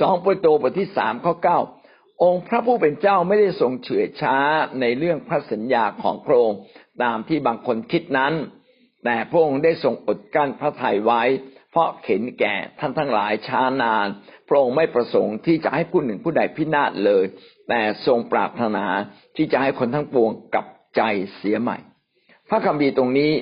[0.00, 1.58] สองเปโตรบทที่สามข้อเก้า
[2.22, 4.36] องค์พระผู้เป็นเจ้าไม่ได้ทรงเฉื่อยช้า
[4.80, 6.58] ในเรื่องพระสัญญาของพระองค์
[7.02, 8.34] ตามที่บางคนคิดนั้น
[9.04, 11.22] แต่พระองค์ได้ทรงอดกั้นพระทัยไว้
[11.70, 14.06] เพราะเข็นแก่ท่านทั้งหลายช้านาน
[14.48, 17.24] พระองค์ไม่ประสงค์ที่จะให้ผู้หนึ่งผู้ใดพินาศเลย
[17.68, 18.84] แต่ทรงปรารถนา
[19.36, 20.66] ที่จะให้คนทั้งปวงกลับ
[20.96, 21.00] ใจ
[21.36, 21.78] เสียใหม่
[22.48, 23.32] พระคัมภีร์ตรงนี้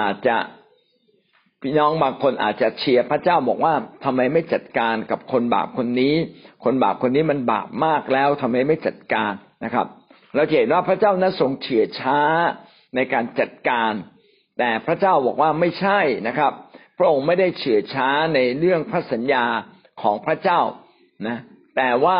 [0.00, 0.36] อาจจะ
[1.62, 6.14] พี่น้องบางคนอาจจะเชียร์พระเจ้าบอกว่าทำไมไม่จัดการกับคนบาปคนนี้
[6.64, 9.32] คนบาปคนนี้มันบาปมากแล้วทำไมไม่จัดการ
[9.64, 9.86] นะครับ
[10.34, 12.18] เราเห็นว่าพระเจ้านั้นทรงเฉื่อยช้า
[12.94, 13.92] ในการจัดการ
[14.58, 16.52] แต่พระเจ้าบอกว่าไม่ใช่นะครับ
[16.98, 19.44] พระองค์ไม่ได้เฉื่อยช้าในเรื่องพระสัญญา
[20.02, 20.60] ของพระเจ้า
[21.26, 21.38] นะ
[21.76, 22.18] แต่ว่า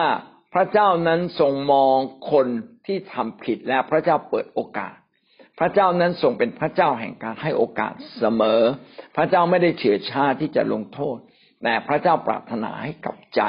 [0.55, 1.97] พระเจ้านั้นทรงมอง
[2.33, 2.47] คน
[2.87, 4.95] ที่ทำผิดแล้วพระเจ้าเปิดโอกาส
[5.59, 8.61] พระเจ้านั้นทรงเป็นพระเจ้าแห่งการให้โอกาสเสมอ
[9.17, 11.17] พระเจ้าไม่ได้เฉื่อยชาที่จะลงโทษ
[11.63, 13.43] แต่พระเจ้าปรารถนาให้กับใจ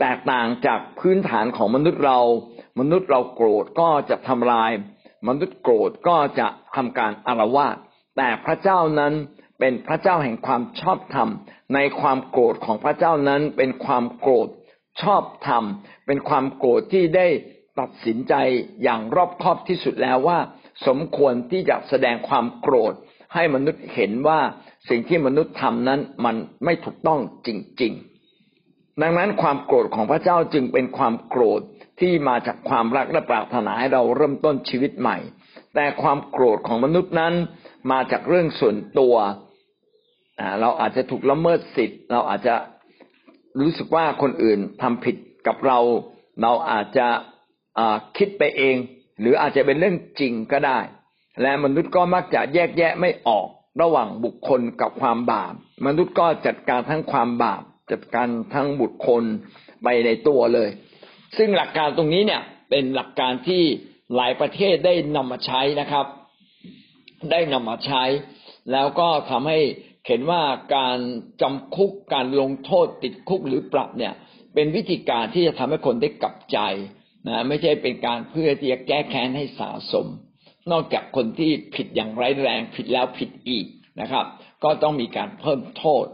[0.00, 2.20] แตกต่างจากพื้นฐานของมนุษย์เรา
[2.80, 4.70] มนุษย์เราโกรธก็จะทำลาย
[5.28, 7.76] มนุษย์โกรธก็จะทำการอารวาส
[8.16, 9.12] แต่พระเจ้านั้น
[9.58, 11.28] เป็นพระเจ้าแห่งความชอบธรรม
[11.74, 14.48] ในความโกรธของพระเจ้านั้นเป็นความโกรธ
[15.02, 15.64] ชอบธรรม
[16.06, 17.26] เป็นความโกรธที่ได้
[17.80, 18.34] ตัดสินใจ
[18.82, 20.38] อย่างรอบคอบที่สุดแล้วว่า
[20.86, 22.94] สมควรที่จะแสดงความโกรธ
[23.34, 24.40] ให้มนุษย์เห็นว่า
[24.88, 27.48] สิ่งที่มนุษย์ทำนั้นมันไม่ถูกต้องจ
[27.82, 27.92] ริง
[28.46, 31.60] ๆ ดังนั้นความโกรธของพระเจ้าจึงเป็นความโกรธ
[32.00, 35.18] ที่มาจากความรักและปรารถนาให้เราเริ่มต้นชีวิตใหม่
[35.74, 37.34] แต่ความโกรธของมนุษย์นั้น
[37.90, 39.14] มาจากเรื่องส่วนตัว
[40.60, 42.54] เราอาจจะถูกละเมิดสิทธิ์ เราอาจจะ
[43.60, 45.16] รู้สึกว่าคนอื่นทำผิด
[45.46, 45.78] กับเรา
[46.42, 47.06] เราอาจจะ
[48.16, 48.76] คิดไปเอง
[49.20, 50.80] หรืออาจจะเป็นเรื่องจริงก็ได้
[51.42, 53.46] และมนุษย์ก็มักจะแยกแยะไม่ออก
[53.82, 55.52] ระหว่างบุคคลกับความบาป
[55.86, 59.22] มนุษย์ก็จัดการทั้งความบาป จัดการทั้งบุคคล
[59.82, 60.68] ไปในตัวเลย
[61.36, 63.62] ซึ่งหลักการตรงนี้เนี่ยเป็นหลักการที่
[64.16, 66.06] หลายประเทศได้นำมาใช้นะครับ
[67.30, 68.02] ได้นำมาใช้
[68.72, 69.58] แล้วก็ทำให้
[70.06, 70.42] เห็นว่า
[70.76, 70.98] การ
[71.42, 74.12] จำคุกการลงโทษติดคุกหรือปรับเนี่ย
[74.54, 76.58] เป็นวิธีการที่จะทำให้คนได้กลับใจ
[77.26, 80.06] นะไม่ใช่เป็นการเพื่อที่จะแก้แค้นให้สะสม
[80.70, 83.66] นอกจากคนที่ผิดอย่างร้ายแรงผิดแล้วผิดอีก
[84.00, 84.26] นะครับ
[84.64, 86.06] ก็ต้องมีการเพิ่มโทษ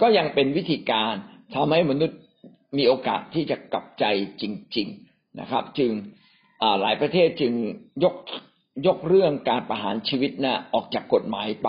[0.00, 1.14] ก็ยังเป็นวิธีการ
[1.54, 2.18] ทำให้มนุษย์
[2.78, 4.04] มีโอกาสที่จะกลับใจ
[4.42, 4.44] จ
[4.76, 5.90] ริง ๆนะครับ จึง
[6.80, 7.52] หลายประเทศจึง
[8.04, 8.14] ยก
[8.86, 11.68] ยกเรื่องการประหารชีวิตนะออกจากกฎหมายไป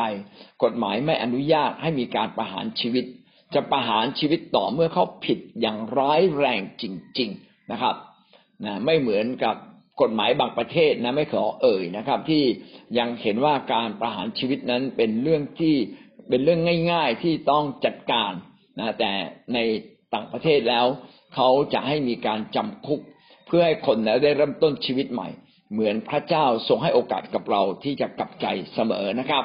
[0.64, 3.06] กฎหมายไม่อนุญาตให้มีการประหารชีวิต
[3.54, 6.84] จะประหารชีวิตต่อเมื่อเขาผิดอย่างร้ายแรงจ
[7.20, 7.96] ริง ๆนะครับ
[8.66, 9.56] นะไม่เหมือนกับ
[10.02, 12.44] กฎหมายบางประเทศนะไม่ขอเอ่ยนะครับ ที่
[12.98, 15.76] ยังเห็นว่าการประหารชีวิตนั้นเป็นเรื่องที่
[16.30, 18.32] เป็นเรื่องง่าย ๆที่ต้องจัดการ
[18.80, 19.12] นะแต่
[19.54, 19.60] ใน
[20.14, 20.86] ต่างประเทศแล้ว
[21.36, 23.02] เขาจะให้มีการจำคุก
[23.48, 25.30] เพื่อให้คนแล้วได้เริ่มต้นชีวิตใหม่
[25.74, 29.44] เหมือนพระเจ้าทรงให้โอกาสกับเราที่จะกลับใจเสมอนะครับ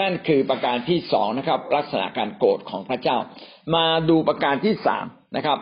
[0.00, 3.16] นั่นคือประการที่สองนะครับ ลักษณะการโกรธของพระเจ้า
[3.74, 5.58] มาดูประการที่สามนะครับ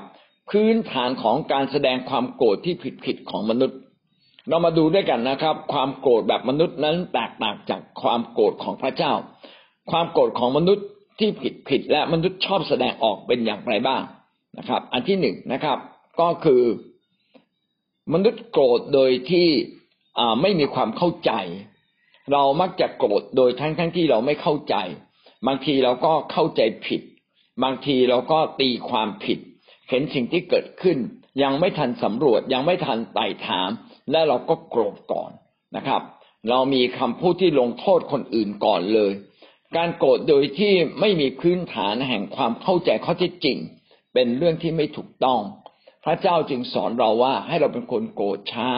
[0.50, 3.78] พื้นฐานของการแสดงความโกรธที่ผิดผิดของมนุษย์
[4.48, 9.12] เรามาดูด้วยกันนะครับ ความโกรธแบบมนุษย์นั้นแตกต่างจากความโกรธของพระเจ้า
[9.90, 10.86] ความโกรธของมนุษย์
[11.18, 14.02] ที่ผิดผิดและมนุษย์ชอบแสดงออกเป็นอย่างไรบ้าง
[14.58, 15.78] นะครับ อันที่หนึ่งนะครับ
[16.20, 16.62] ก็คือ
[18.12, 19.48] มนุษย์โกรธโดยที่
[20.40, 21.32] ไม่มีความเข้าใจ
[22.32, 24.74] เรามักจะโกรธโดยทั้งทั้งที่เราไม่เข้าใจ
[25.46, 27.00] บางทีเราก็เข้าใจผิด
[27.62, 29.38] บางทีเราก็ตีความผิด
[29.90, 30.98] เห็นสิ่งที่เกิดขึ้น
[31.42, 33.70] ยังไม่ทันสำรวจยังไม่ทันไต่ถาม
[34.10, 35.30] และเราก็โกรธก่อน
[35.76, 36.02] นะครับ
[36.50, 39.12] เรามีคำพูดที่ลงโทษคนอื่นก่อนเลย
[39.76, 43.58] การโกรธโดยที่ไม่มีพื้นฐานแห่งความเข้าใจข้อเท็จจริง
[44.14, 45.40] เป็นเรื่องที่ไม่ถูกต้อง
[46.04, 48.70] พระเจ้าจึงสอนเราว่าให้เราเป็นคนโกรธช้า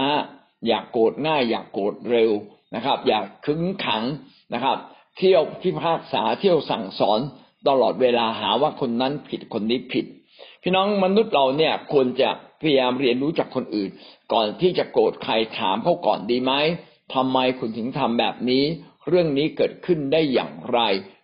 [0.67, 2.31] อย่ากโกรธง่าย อย่ากโกรธเร็ว
[2.75, 4.05] นะครับ อย่าขึงขัง
[4.55, 4.77] นะครับ
[5.17, 7.21] เที่ยวพิพากษาเที่ยวสั่งสอน
[7.69, 10.07] ตลอดเวลาหาว่าคนนั้นผิดคนนี้ผิด
[10.63, 13.91] พี่น้องมนุษย์เราเนี่ยควรจะพยายามเรียนรู้จากคนอื่น
[14.33, 16.53] ก่อนที่จะโกรธใครถามเขาก่อนดีไหม
[17.15, 18.65] ทำไมคุณถึงทำแบบนี้
[19.09, 20.81] เรื่องนี้เกิดขึ้นได้อย่างไร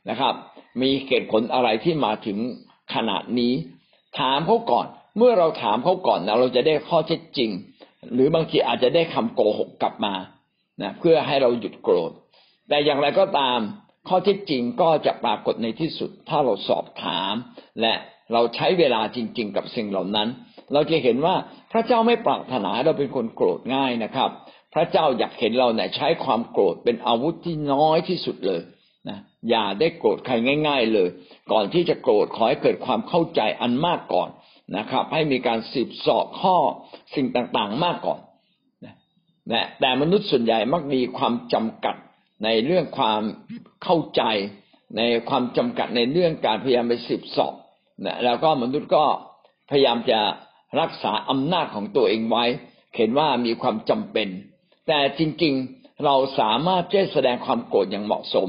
[0.08, 0.34] นะครับ
[0.80, 2.38] มีเหตุผลอะไรที่มาถึง
[2.94, 3.52] ขนาดนี้
[4.18, 7.50] ถามเขาก่อน เมื่อเราถามเขาก่อนนะเราจะได้ข้อเท็จจริง
[8.12, 10.14] หรือบางทีอาจจะได้คำโกหกกลับมา
[10.82, 12.12] นะเพื่อให้เราหยุดโกรธ
[12.68, 13.58] แต่อย่างไรก็ตาม
[14.08, 17.34] ข้อเท็จจริงก็จะปรากฏในที่สุด ถ้าเราสอบถาม
[17.80, 17.94] และ
[18.32, 20.28] เราใช้เวลาจริง ๆ กับสิ่งเหล่านั้น
[20.72, 21.34] เราจะเห็นว่า
[21.72, 24.30] พระเจ้าไม่ปรารถนาเราเป็นคนโกรธง่ายนะครับ
[24.74, 28.62] พระเจ้าอยากเห็นเราเนี่ยใช้ความโกรธเป็นอาวุธที่น้อยที่สุดเลย
[29.08, 29.18] นะ
[29.50, 30.34] อย่าได้โกรธใคร
[30.68, 31.08] ง่าย ๆ เลย
[31.52, 34.28] ก่อนที่จะโกรธขอให้เกิดความเข้าใจอันมากก่อน
[34.76, 36.56] นะครับ ให้มีการสืบสอบข้อ
[37.14, 38.20] สิ่งต่างๆมากก่อน
[38.84, 41.96] นะแต่มนุษย์ส่วนใหญ่มักมีความจำกัด
[42.44, 43.22] ในเรื่องความ
[43.84, 44.22] เข้าใจ
[44.96, 47.54] ในความจำกัดในเรื่องการพยายามไปสืบสอบ
[48.04, 49.04] นะแล้วก็มนุษย์ก็
[49.70, 50.20] พยายามจะ
[50.80, 52.44] รักษาอำนาจของตัวเองไว้
[52.96, 54.28] เห็นว่ามีความจำเป็น
[54.88, 58.48] แต่จริงๆเราสามารถจะแสดงความโกรธอย่างเหมาะสม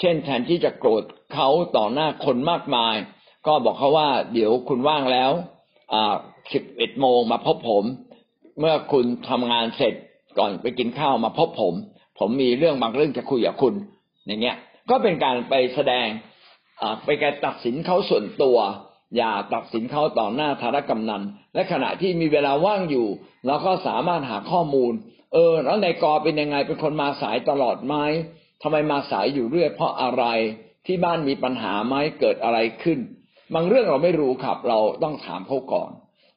[0.00, 2.94] เช่นแทนที่จะโกรธเขาต่อหน้าคนมากมาย
[3.46, 5.30] ก็บอกเขาว่า เดี๋ยวคุณว่างแล้ว
[6.52, 7.84] สิบเอ็ดโมงมาพบผม
[8.58, 9.94] เมื่อคุณทำงานเสร็จ
[10.38, 11.74] ก่อนไปกินข้าวมาพบผม
[12.18, 13.74] ผมมีเรื่องบางเรื่องจะคุยกับคุณ
[14.26, 14.56] อย่างเงี้ย
[14.90, 16.06] ก็เป็นการไปแสดง
[17.04, 18.58] ไปการตัดสินเขาส่วนตัว
[19.16, 21.22] อย่าตัดสินเขาต่อหน้าธารกำนัน
[21.54, 23.08] และขณะที่มีเวลาว่างอยู่
[23.46, 24.92] เราก็สามารถหาข้อมูล
[25.32, 27.94] เออ แล้วในกอเป็นยังไงเป็นคนมาสายตลอดไหม
[28.62, 30.24] ทำไมมาสายอยู่เรื่อยเพราะอะไร
[30.86, 32.98] ที่บ้านมีปัญหาไหมเกิดอะไรขึ้น
[33.54, 35.90] บางเรื่องเราไม่รู้ครับ เราต้องถามเขาก่อน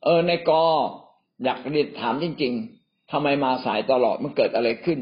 [0.03, 0.63] เออในกอ
[1.43, 4.99] อยากเรียนถามจริง ๆทำไมมาสายตลอดมันเกิดอะไรขึ้น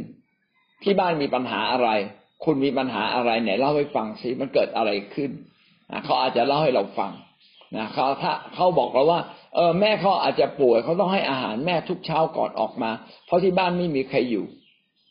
[0.83, 1.89] ที่บ้านมีปัญหาอะไร
[2.43, 5.31] คุณมีปัญหาอะไรไหนเล่าให้ฟังสิมันเกิดอะไรขึ้น
[6.05, 7.11] เขาอาจจะเล่าให้เราฟัง
[7.75, 9.21] นะเขาถ้าเขาบอกเราว่า
[9.55, 12.91] เออแม่เขาอาจจะป่วยเขาต้องให้อาหารแม่ทุกเช้าก่อนออกมา
[13.25, 14.45] เพราะที่บ้านไม่มีใครอยู่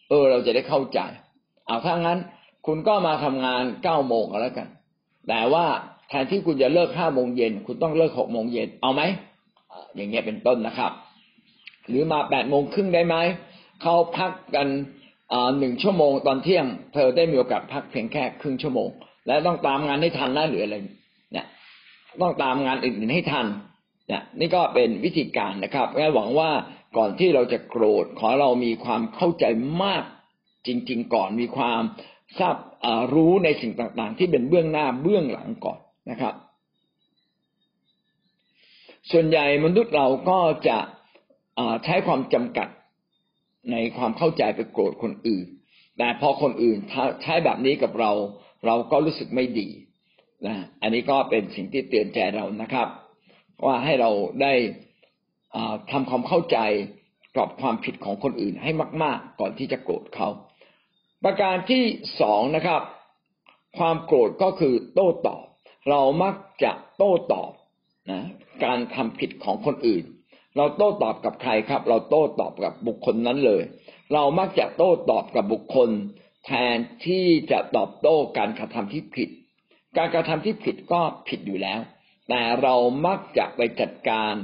[0.08, 1.00] เออ เราจะได้เข้าใจ
[1.66, 2.18] เอาถ้างั้น
[2.66, 4.68] คุณก็มาทำงานเก้าโมงก็แล้วกัน
[5.28, 5.66] แต่ว่า
[6.08, 9.02] แทนที่คุณจะเลิกห้าโมงเย็นคุณต้องเลิกหกโมงเย็นเอาไหม
[9.96, 10.92] อย่างเงี้ยเป็นต้นนะครับ
[11.88, 13.16] หรือมาแปดโมงครึ่งได้ไหม
[13.82, 14.68] เขาพักกัน
[15.58, 18.88] หนึ่งชั่วโมงตอนเที่ยง เธอได้มีโอกาสพักเพียงแค่ครึ่งชั่วโมง
[19.26, 20.76] และต้องตามงานให้ทันนะหรืออะไร
[21.32, 21.46] เนี่ย
[22.20, 23.46] ต้องตามงานอื่นๆให้ทัน
[24.08, 26.50] เนี่ยนี่ก็เป็นวิธีการนะครับแม่หวังว่า
[26.96, 29.44] ก่อนที่เราจะโกรธขอเรามีความเข้าใจ
[29.82, 30.04] มาก
[30.66, 31.82] จริง ๆ ก่อนมีความ
[32.38, 32.56] ทราบ
[33.14, 35.78] รู้ในสิ่งต่างๆ ที่เป็นเบื้องหน้าเบื้องหลังก่อน
[36.10, 36.34] นะครับ
[39.10, 40.78] ส่วนใหญ่มนุษย์เราก็จะ
[41.84, 42.68] ใช้ความจำกัด
[43.72, 45.46] ในความเข้าใจไปโกรธคนอื่น
[45.98, 46.78] แต่พอคนอื่น
[47.22, 48.12] ใช้แบบนี้กับเรา
[48.66, 49.68] เราก็รู้สึกไม่ดี
[50.46, 52.88] นะอันนี้ก็เป็นสิ่งที่เตือนใจเรานะครับ
[53.64, 54.10] ว่าให้เรา
[54.42, 54.52] ได้
[55.90, 56.58] ทำความเข้าใจ
[57.36, 58.70] กับความผิดของคนอื่นให้
[59.02, 60.28] มาก ๆ ก่อนที่จะโกรธเขา
[61.24, 61.82] ประการที่
[62.20, 62.82] สองนะครับ
[63.78, 65.44] ความโกรธก็คือโต้ตอบ
[65.90, 67.52] เรามักจะโต้ตอบ
[68.10, 68.22] นะ
[68.64, 70.04] การทำผิดของคนอื่น
[70.56, 73.62] เราโต้ตอบกับใครครับ เราโต้ตอบกับบุคคลนั้นเลย
[74.12, 75.88] เรามักจะโต้ตอบกับบุคคล
[76.46, 79.30] แทนที่จะตอบโต้การกระทำที่ผิด
[79.96, 81.80] การกระทำที่ผิดก็ผิดอยู่แล้ว
[82.28, 82.74] แต่เรา
[83.06, 84.34] มักจะไปจัดการ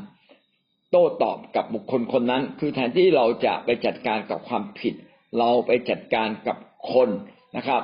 [0.90, 4.94] โต้ตอบกับบุคคลคนนั้น คือแทนที่เราจะไปจัดการกับความผิด
[5.38, 6.56] เราไปจัดการกับ
[6.92, 7.08] คน
[7.56, 7.82] นะครับ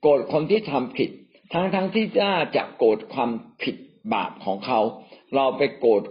[0.00, 1.10] โกรธคนที่ทำผิด
[1.52, 3.30] ทั้งๆทที่น่าจะโกรธความ
[3.62, 3.76] ผิด
[4.12, 4.80] บาปของเขา
[5.34, 6.02] เราไปโกรธ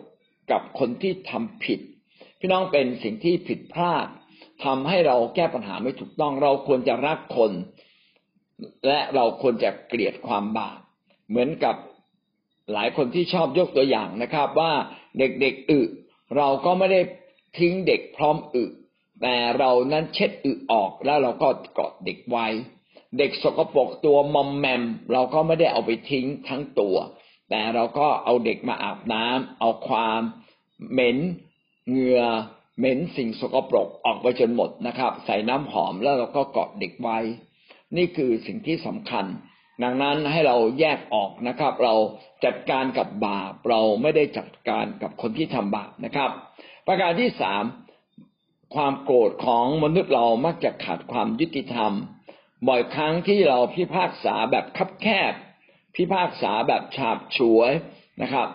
[0.52, 1.80] กับคนที่ทำผิด
[2.40, 4.08] พี่น้องเป็นสิ่งที่ผิดพลาด
[4.64, 7.52] ทำให้เราแก้ปัญหาไม่ถูกต้อง เราควรจะรักคน
[8.88, 10.80] และเราควรจะเกลียดความบาป
[11.30, 11.76] เหมือนกับ
[12.74, 14.72] หลายคนที่ชอบยกตัวอย่างนะครับ ว่า
[15.20, 15.82] เด็กๆอึ
[16.38, 17.02] เราก็ไม่ได้
[17.58, 18.66] ทิ้งเด็กพร้อมอึ
[19.22, 22.48] แต่เรานั้นเช็ดอึออกแล้วเราก็กอดเด็กไว้
[23.18, 26.96] เด็กสกปรกตัวมอมแมม เราก็ไม่ได้เอาไปทิ้งทั้งตัว
[27.50, 30.22] แต่เราก็เอาเด็กมาอาบน้ำเอาความ
[30.92, 31.18] เหม็น
[31.90, 32.24] เหงื่อ
[32.80, 37.20] เหม็นสิ่งสกปรกออกไปจนหมดนะครับ ใส่น้ำหอมแล้วเราก็กอดเด็กไว้
[37.98, 39.26] นี่คือสิ่งที่สำคัญ
[39.84, 41.96] ดังนั้นให้เราแยกออกนะครับ เรา
[42.46, 46.32] จัดการกับบาปเราไม่ได้จัดการกับคนที่ทำบาปนะครับ
[46.88, 47.64] ประการที่สาม
[48.76, 51.94] ความโกรธของมนุษย์เรามักจะขาดความยุติธรรม
[52.68, 55.34] บ่อยครั้งที่เราพิพากษาแบบคับแคบ
[55.96, 57.72] พิพากษาแบบฉาบฉวย
[58.22, 58.48] นะครับ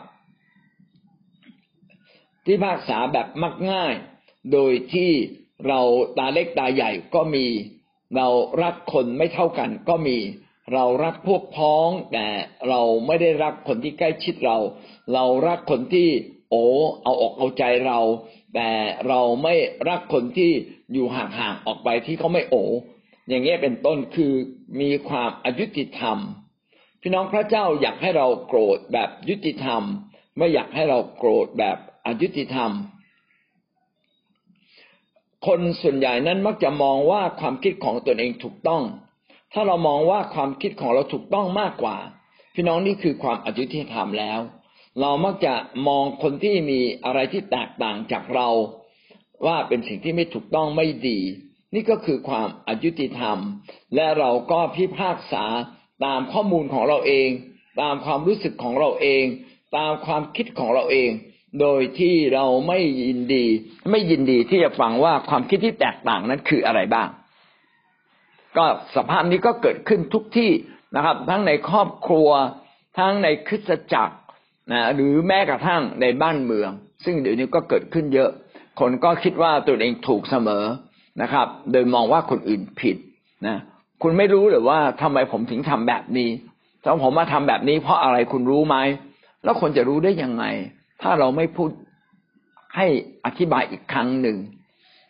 [2.46, 3.94] พิพากษาแบบมักง่าย
[4.52, 5.10] โดยที่
[5.68, 5.80] เรา
[6.18, 7.46] ตาเล็กตาใหญ่ก็มี
[8.16, 8.28] เรา
[8.62, 10.18] รักคนไม่เท่ากันก็มี
[10.72, 12.26] เรารักพวกพ้องแต่
[12.68, 14.58] เราไม่ได้รักคนที่ใกล้ชิดเรา
[15.12, 16.08] เรารักคนที่
[16.50, 16.64] โอ้
[17.02, 18.00] เอาออกเอาใจเรา
[18.54, 18.70] แต่
[19.08, 19.54] เราไม่
[19.88, 20.50] รักคนที่
[20.92, 22.56] อยู่ห่างๆออกไปที่เขาไม่โอ
[23.28, 24.32] อย่างเงี้ยเป็นต้นคือ
[24.80, 26.18] มีความอายุติธรรม
[27.00, 29.82] พี่น้องพระเจ้าอยากให้เราโกรธแบบยุติธรรม
[30.38, 32.70] ไม่อยากให้เราโกรธแบบอายุติธรรม
[35.46, 38.82] คนส่วนใหญ่นั้นมักจะมองว่าความคิดของตนเองถูกต้อง
[39.52, 41.96] ถ้าเรามองว่าความคิดของเราถูกต้องมากกว่า
[42.54, 44.40] พี่น้องนี่คือความอายุติธรรมแล้ว
[45.00, 45.54] เรามักจะ
[45.88, 48.48] มองคนที่มีอะไรที่แตกต่างจากเรา
[49.46, 51.18] ว่าเป็นสิ่งที่ไม่ถูกต้องไม่ดี
[51.74, 53.38] นี่ก็คือความอายุติธรรม
[53.94, 55.44] และเราก็พิพากษา
[56.04, 57.28] ตามข้อมูลของเราเอง
[57.80, 59.24] ตามความรู้สึกของเราเอง
[59.76, 61.10] ตามความคิดของเราเอง
[61.60, 63.46] โดยที่เราไม่ยินดี
[63.90, 67.08] ไม่ยินดีที่จะฟังว่าความคิดที่แตกต่างนั้นคืออะไรบ้าง
[68.56, 68.64] ก็
[68.96, 70.50] สภาพนี้ก็เกิดขึ้นทุกที่
[70.96, 72.30] นะครับ ทั้งในครอบครัว
[72.98, 74.16] ทั้งในคริสตจักร
[74.72, 76.70] นะหรือแม้กระทั่งในบ้านเมือง
[77.04, 78.30] ซึ่งเดี๋ยวนี้ก็เกิดขึ้นเยอะ
[78.80, 80.64] คนก็คิดว่าตัวเองถูกเสมอ
[81.22, 82.96] นะครับ โดยมองว่าคนอื่นผิด
[83.46, 83.56] นะ
[84.02, 86.30] คุณไม่รู้หรือว่าทำไมผมถึงทำแบบนี้
[86.82, 88.76] ถ้าผมมาทำแบบนี้เพราะอะไรคุณรู้ไหม
[89.44, 90.44] แล้วคนจะรู้ได้ยังไง
[91.04, 91.70] ถ้าเราไม่พูด
[92.76, 92.86] ให้
[93.26, 94.36] อธิบายอีกครั้งหนึ่ง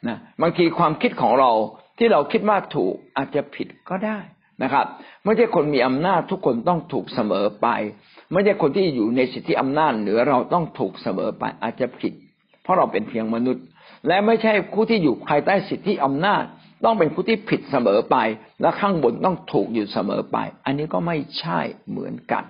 [0.09, 1.51] นะบางทีความคิดของเรา
[1.99, 4.19] ที่เราคิดว่าถูกอาจจะผิดก็ได้
[4.63, 4.87] นะครับ
[5.25, 7.69] ไม่ใช่คนมีอำนาจทุกคนต้องถูกเสมอไป
[8.33, 12.13] ไม่ใช่คนที่อยู่ในสิทธิอำนาจเหนือเราต้องถูกเสมอไปอาจจะผิด
[12.63, 13.65] เพราะเราเป็นเพียงมนุษย์
[14.09, 16.43] และไม่ใช่ผู้ที่อยู่ภายใต้สิทธิอำนาจ
[16.85, 18.17] ต้องเป็นผู้ที่ผิดเสมอไป
[18.61, 22.45] และข้างบนต้องถูกอยู่เสมอไป อันนี้ก็ไม่ใช่เหมือนกัน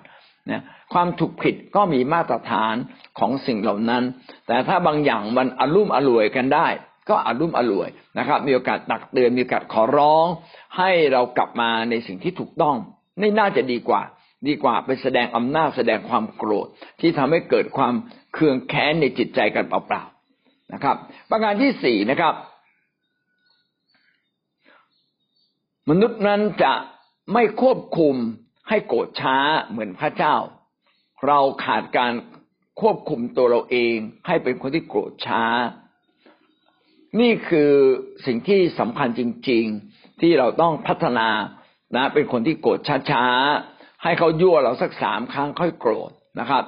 [0.51, 2.75] นะความถูกผิดก็มีมาตรฐาน
[3.19, 4.03] ของสิ่งเหล่านั้น
[4.47, 6.67] แต่ถ้าบางอย่างมันอารมุ่มอรวยกันได้
[7.09, 10.25] ก็อารมุ่มอรวยนะครับ มีโอกาสตักเตือนมีโอกาสขอร้อง
[10.77, 12.75] ให้เรากลับมาในสิ่งที่ถูกต้อง
[13.21, 14.01] นี่น่าจะดีกว่า
[14.47, 16.67] ดีกว่าไปแสดงอำนาจแสดงความโกรธ
[16.99, 17.93] ที่ทำให้เกิดความ
[18.33, 20.95] เคืองแค้นในจิตใจกันเปล่าๆนะครับ
[21.29, 22.33] ประการที่สี่นะครับ
[25.89, 26.73] มนุษย์นั้นจะ
[27.33, 28.15] ไม่ควบคุม
[28.69, 29.37] ให้โกรธช้า
[29.69, 30.35] เหมือนพระเจ้า
[31.27, 32.11] เราขาดการ
[32.81, 33.95] ควบคุมตัวเราเอง
[34.27, 35.43] ให้เป็นคนที่โกรธช้า
[37.19, 37.71] นี่คือ
[38.25, 41.29] สิ่งที่สำคัญจริง ๆ ที่เราต้องพัฒนา
[41.95, 42.79] นะ เป็นคนที่โกรธ
[43.11, 43.25] ช้า
[44.03, 46.63] ให้เขายั่วเราสักสามครั้งค่อยโกรธนะครับ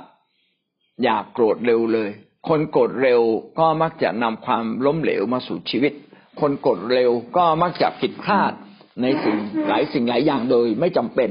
[1.04, 2.10] อย่าโกรธเร็วเลย
[2.50, 3.22] คนโกรธเร็ว
[3.60, 5.94] ก็มักจะนำความล้มเหลวมาสู่ชีวิต
[6.42, 8.54] คนโกรธเร็วก็มักจะผิดพลาด
[9.02, 9.38] ในสิ่ง
[9.68, 11.30] หลายสิ่งหลายอย่างโดยไม่จำเป็น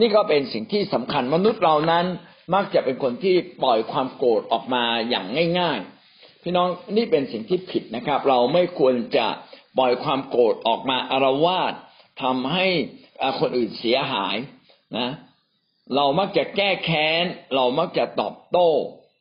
[0.00, 2.06] นี่ก็เป็นสิ่งที่สำคัญมนุษย์เรานั้น
[2.54, 5.26] มักจะเป็นคนที่ปล่อยความโกรธออกมาอย่าง
[5.60, 5.78] ง่าย
[6.10, 9.26] ๆ พี่น้องนี่เป็นสิ่งที่ผิดนะครับ เราไม่ควรจะ
[9.78, 11.72] ปล่อยความโกรธออกมาอารวาส
[12.22, 12.66] ทำให้
[13.40, 14.36] คนอื่นเสียหาย
[14.96, 15.10] นะ
[15.96, 17.24] เรามักจะแก้แค้น
[17.54, 18.70] เรามักจะตอบโต้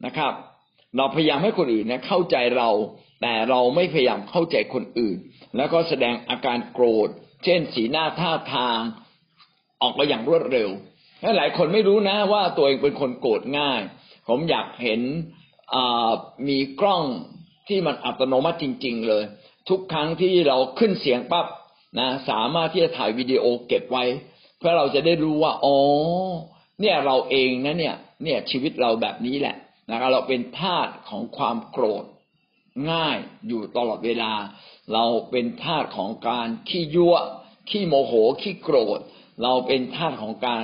[0.05, 0.33] นะครับ
[0.97, 2.69] เราพยายามให้คนอื่นนะเข้าใจเรา
[3.21, 5.17] แต่เราไม่พยายามเข้าใจคนอื่น
[5.57, 7.09] แล้วก็แสดงอาการโกรธ
[7.43, 8.79] เช่น สีหน้าท่าทาง
[9.81, 10.69] ออกมาอย่างรวดเร็ว
[11.21, 13.81] และหลายคนไม่รู้นะว่าตัวเองเป็นคนโกรธง่าย
[14.27, 15.01] ผมอยากเห็น
[16.47, 17.03] มีกล้อง
[17.67, 19.23] ที่มันอัตโนมัติจริง ๆ เลย
[19.69, 21.45] ทุกครั้งที่เราขึ้นเสียงปั๊บ
[21.99, 24.03] นะสามารถที่จะถ่ายวิดีโอเก็บไว้
[24.57, 25.77] เพื่อเราจะได้รู้ว่าอ๋อ
[26.81, 29.55] เนี่ยเราเองนะเนี่ย เนี่ยชีวิตเราแบบนี้แหละ
[29.89, 32.05] นะครับเราเป็นทาสของความโกรธ
[32.91, 33.17] ง่าย
[33.47, 34.33] อยู่ตลอดเวลา
[34.93, 37.15] เราเป็นทาสของการขี้ยั่ว
[37.69, 38.99] ขี้โมโหขี้โกรธ
[39.43, 40.63] เราเป็นทาของการ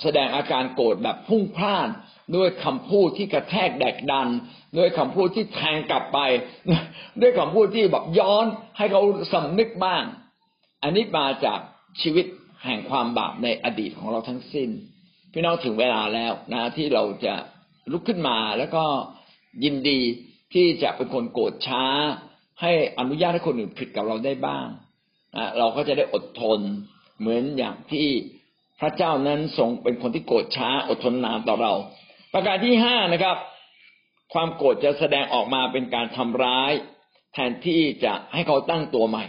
[0.00, 1.88] แสดงอาการโกรธแบบพุ่งพลาน
[2.36, 4.28] ด้วยคำพูดที่กระแทกแดกดัน
[4.76, 6.18] ด้วยคำพูดที่แทงกลับไป
[7.20, 8.46] ด้วยคำพูดที่แบบย้อน
[8.76, 9.02] ให้เขา
[9.32, 10.02] สำนึกบ้าง
[10.82, 11.58] อันนี้มาจาก
[12.02, 12.26] ชีวิต
[12.64, 14.68] แห่งความบาปในอดีตของเราทั้งสิ้น
[15.32, 17.34] พี่น้องถึงเวลาแล้วนะที่เราจะ
[17.92, 18.84] ลุกขึ้นมาแล้วก็
[19.64, 20.00] ยินดี
[20.54, 21.84] ที่จะเป็นคนโกรธช้า
[22.60, 24.66] ให้อนุญาตให้คนอื่นผิดกับเราได้บ้าง
[25.58, 26.60] เราก็จะได้อดทน
[27.20, 28.08] เหมือนอย่างที่
[28.80, 31.72] พระเจ้านั้นทรงเป็นคนที่โกรธช้าอดทนนานต่อเรา
[32.32, 33.36] ประการที่ห้านะครับ
[34.32, 36.72] ความโกรธจะแสดงออกมาเป็นการทำร้าย
[37.32, 39.24] แทนที่จะให้เขาตั้งตัวใหม่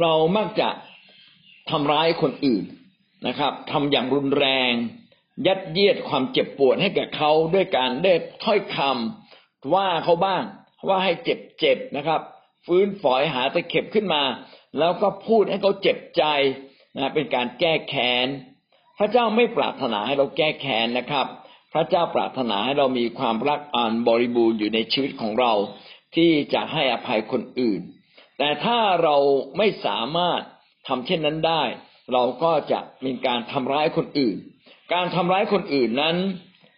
[0.00, 0.68] เรามักจะ
[1.70, 2.64] ทำร้ายคนอื่น
[3.26, 4.72] นะครับทำอย่างรุนแรง
[5.46, 8.12] ยัดเยียดความเจ็บปวดให้แก่เขาด้วยการได้
[8.44, 10.42] ถ้อยคำว่าเขาบ้าง
[10.88, 12.20] ว่าให้เจ็บเจ็บนะครับ
[12.66, 14.22] ฟื้นฝอยหาตะเข็บขึ้นมา
[14.78, 16.24] แล้วก็พูดให้เขาเจ็บใจ
[16.96, 18.26] นะเป็นการแก้แค้น
[18.98, 21.26] พระเจ้าไม่ปรารถนาให้เราแก้แค้นนะครับ
[21.72, 25.52] พระเจ้าปรารถนาให้เรามีความรักอันบริบูรณ์อยู่ในชีวิตของเรา
[26.16, 27.80] ที่จะให้อภัยคนอื่น
[28.38, 29.16] แต่ถ้าเรา
[29.58, 30.40] ไม่สามารถ
[30.88, 31.62] ทำเช่นนั้นได้
[32.12, 34.36] เราก็จะมีการทำร้ายคนอื่น
[34.94, 36.16] การทำร้ายคนอื่นนั้น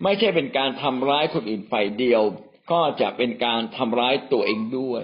[0.05, 2.23] ไม่ใช่เป็นการทำร้ายคนอื่นฝ่ายเดียว
[2.73, 5.03] ก็จะเป็นการทำร้ายตัวเองด้วย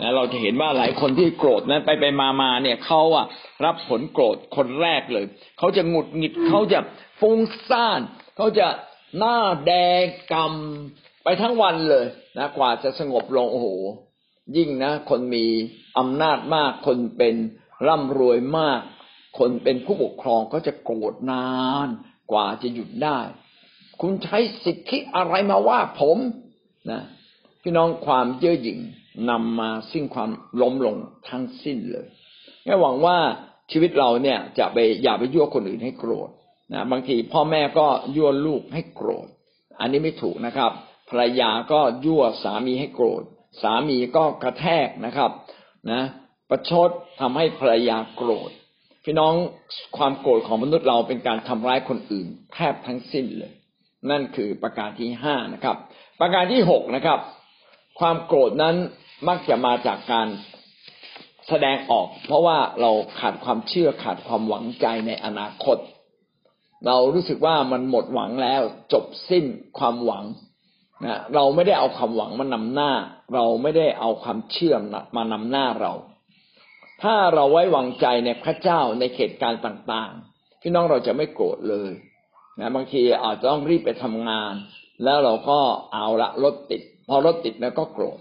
[0.00, 3.26] นะเราจะเห็นว่าหลายคนที่โกรธนั้นไปไปมามาเนี่ยเขาอะ
[3.64, 5.24] รับผลโกรธคนแรกเลย
[5.58, 6.78] เขาจะหงุดหงิดเขาจะ
[7.20, 7.38] ฟุ้ง
[7.68, 8.00] ซ่าน
[8.36, 8.66] เขาจะ
[9.18, 12.06] หน้าแดงกำไปทั้งวันเลย
[12.38, 13.68] นะกว่าจะสงบลงโอ้โห
[14.56, 15.46] ยิ่งนะ คนมี
[15.98, 17.34] อำนาจมาก คนเป็น
[17.86, 18.80] ร่ำรวยมาก
[19.38, 21.48] คนเป็นผู้ปกครองก็จะโกรธนา
[21.86, 21.88] น
[22.32, 23.18] กว่าจะหยุดได้
[24.00, 26.18] คุณใช้สิทธิอะไรมาว่าผม
[26.90, 27.02] นะ
[27.62, 28.78] พี่น้องความเย่อหยิ่ง
[29.30, 30.96] นำมาซึ่งความล้มลง
[31.28, 32.06] ทั้งสิ้นเลย
[32.64, 33.16] แค่หวังว่า
[33.72, 36.28] ชีวิตเราเนี่ยจะไปอย่าไปยั่วคนอื่นให้โกรธ
[36.72, 37.86] นะบางทีพ่อแม่ก็
[38.16, 39.26] ยั่วลูกให้โกรธ
[39.80, 40.72] อันนี้ไม่ถูกนะครับ
[41.08, 43.22] ภรรยาก็ยั่วสามีให้โกรธ
[43.62, 45.30] สามีก็กระแทกนะครับ
[45.90, 46.02] นะ
[46.50, 46.90] ประชด
[47.20, 48.50] ทำให้ภรรยาโกรธ
[49.04, 49.34] พี่น้อง
[49.96, 53.52] ความโกรธของมนุษย์เราเป็นการทำร้ายคนอื่นแทบทั้งสิ้นเลย
[54.10, 55.76] นั่นคือประการที่ห้านะครับ
[56.20, 57.18] ประการที่หกนะครับ
[58.00, 58.76] ความโกรธนั้น
[59.28, 60.28] มักจะมาจากการ
[61.48, 65.78] แสดงออก เพราะว่าเราขาดความเชื่อขาดความหวังใจในอนาคต
[66.86, 68.62] เรารู้สึกว่ามันหมดหวังแล้ว
[68.92, 69.44] จบสิ้น
[69.78, 70.24] ความหวัง
[71.04, 72.92] นะเราไม่ได้เอาความหวังมานำหน้า
[73.34, 74.74] เราไม่ได้เอาความเชื่อ
[75.16, 75.92] มานำหน้าเรา
[77.02, 81.92] ถ้าเราไว้วางใจในพระเจ้าในเหตุการณ์ต่างๆ พี่น้องเราจะไม่โกรธเลย
[82.60, 84.54] นะบางทีอาจจะต้องรีบไปทำงาน
[85.04, 85.58] แล้วเราก็
[85.92, 88.18] เอาละรถติด พอรถติดแล้วก็โกรธ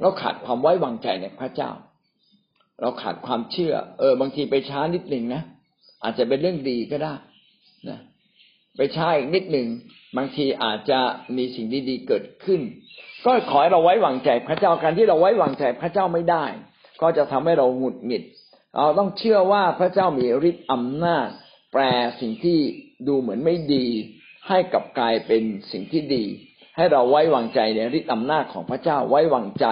[0.00, 1.70] เราขาดความไว้วางใจในพระเจ้า
[2.80, 5.42] เราขาดความเชื่อ เออบางทีไปช้านิดหนึ่งนะ
[6.02, 7.14] อาจจะเป็นเรื่องดีก็ได้
[7.88, 7.98] นะ
[8.76, 9.66] ไปช้าอีกนิดหนึ่ง
[10.16, 11.00] บางทีอาจจะ
[11.36, 12.60] มีสิ่งดีๆเกิดขึ้น
[13.24, 16.44] ก็ขอให้เราไว้วางใจพระเจ้าการที่เราไว้วางใจพระเจ้าไม่ได้
[17.02, 18.24] ก็จะทำให้เราหงุดหงิด
[18.76, 21.28] เราต้องเชื่อว่าพระเจ้ามีฤทธิ์อำนาจ
[21.72, 21.82] แปล
[22.20, 22.58] สิ่งที่
[23.08, 23.86] ดูเหมือนไม่ดี
[24.48, 25.42] ให้กับกลายเป็น
[25.72, 26.24] สิ่งที่ดี
[26.76, 29.66] ให้เราไว้วางใจในฤทธิอำนาจของพระเจ้าไว้วางใจ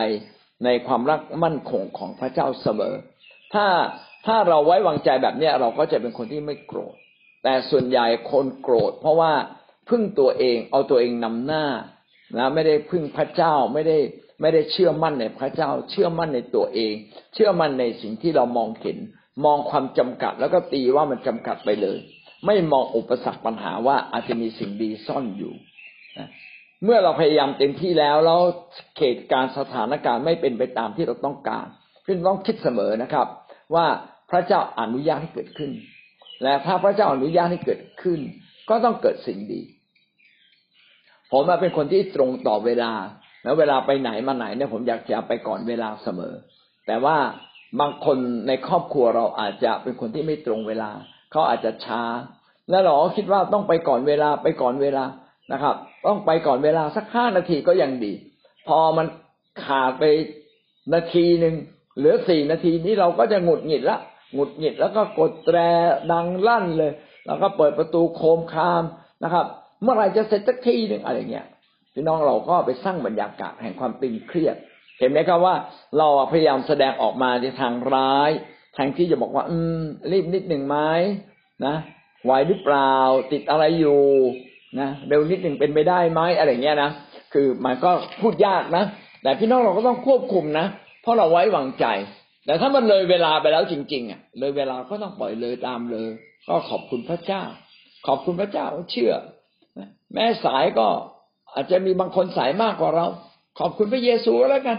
[0.65, 2.95] ในความรักมั่นคงของพระเจ้าเสมอ
[3.55, 3.67] ถ้า
[4.27, 6.95] ถ้าเราไว้วางใจแบบนี้เราก็จะเป็นคนที่ไม่โกรธ
[7.43, 9.33] แต่ส่วนใหญ่คนโกรธ เพราะว่า
[9.89, 11.65] พึ่งตัวเองเอาตัวเองนำหน้า
[12.39, 13.99] นะไม่ได้พึ่งพระเจ้าไม่ได้
[14.41, 16.95] ไม่ได้เชื่อมั่นในพระเจ้า เชื่อมั่นในตัวเอง
[17.35, 18.99] เชื่อมั่นในสิ่งที่เรามองเห็น
[19.45, 21.99] มองความจำกัดแล้วก็ตีว่ามันจำกัดไปเลย
[22.47, 25.55] ไม่มองอุปสรรคปัญหาว่าอาจจะมีสิ่งดีซ่อนอยู่
[26.85, 28.41] เมื่อเราพยายามเต็มที่แล้วแล้ว
[28.99, 31.67] เหตุการณ์สถานการณ์ไม่เป็นไปตามที่เราต้องการ
[32.05, 33.27] พี่ต้องคิดเสมอนะครับ
[33.75, 33.87] ว่า
[34.31, 35.71] พระเจ้าอนุญาตให้เกิดขึ้น
[36.43, 38.21] และถ้าพระเจ้าอนุญาตให้เกิดขึ้น
[38.69, 39.63] ก็ต้องเกิดสิ่งดี
[41.33, 42.93] ผมเป็นคนที่ตรงต่อเวลา
[43.45, 46.35] แล้วเวลาไปไหนมาไหนเนี่ยผมอยากจะไปก่อนเวลาเสมอ
[46.87, 47.17] แต่ว่า
[47.81, 48.19] บางคน
[48.49, 50.91] ในครอบครัวเราอาจจะเป็นคนที่ไม่ตรงเวลา
[51.31, 52.03] เขาอาจจะช้า
[52.71, 55.05] แล้วเราคิดว่าต้องไปก่อนเวลาไปก่อนเวลา
[55.53, 55.77] นะครับ
[56.07, 58.13] ต้องไปก่อนเวลาสักห้านาทีก็ยังดี
[58.69, 59.07] พอมัน
[59.65, 60.05] ขาดไป
[60.95, 61.55] นาทีหนึ่ง
[61.97, 63.99] เหลือสี่นาทีนี้เราก็จะหงุดหงิดละ
[64.35, 65.59] หงุดหงิดแล้วก็กดแตร
[66.13, 66.93] ดังลั่นเลย
[67.27, 68.83] แล้วก็เปิดประตูโคมคาม
[69.25, 69.47] นะครับ
[69.83, 71.47] เมื่อไหรจะเสร็จสักทีหนึ่งอะไรเงี้ย
[71.95, 74.57] พี่น้องเราก็ไปสร้างบรรยากาศแห่งความตึงเครียด
[74.99, 75.55] เห็นไหมครับว่า
[75.99, 78.31] เราพยายามแสดงออกมาในทางร้าย
[78.75, 79.83] แทนที่จะบอกว่า อืม
[80.13, 80.77] รีบนิดหนึ่งไหม
[81.67, 81.75] นะ
[82.25, 82.95] ไหวหรือเปล่า
[83.33, 84.03] ติดอะไรอยู่
[84.81, 86.91] นะเร็วนิดหนึ่งเป็นไปได้ไหมอะไรเงี้ยนะ
[87.33, 88.85] คือมันก็พูดยากนะ
[89.23, 90.67] แต่พี่น้องเราก็ต้องควบคุมนะ
[91.03, 91.87] เพราะเราไว้วางใจ
[92.47, 96.11] แต่ถ้ามันเลยเวลาไปแล้วจริง ๆ อะ เลยเวลาก็ต้องปล่อยเลยตามเลย
[96.49, 97.43] ก็ขอบคุณพระเจ้า
[98.07, 99.13] ขอบคุณพระเจ้าเชื่อ
[100.15, 100.89] แม้สายก็
[101.55, 103.07] อาจจะมีบางคนสายมากกว่าเรา
[103.59, 104.79] ขอบคุณพระเยซูแล้วกัน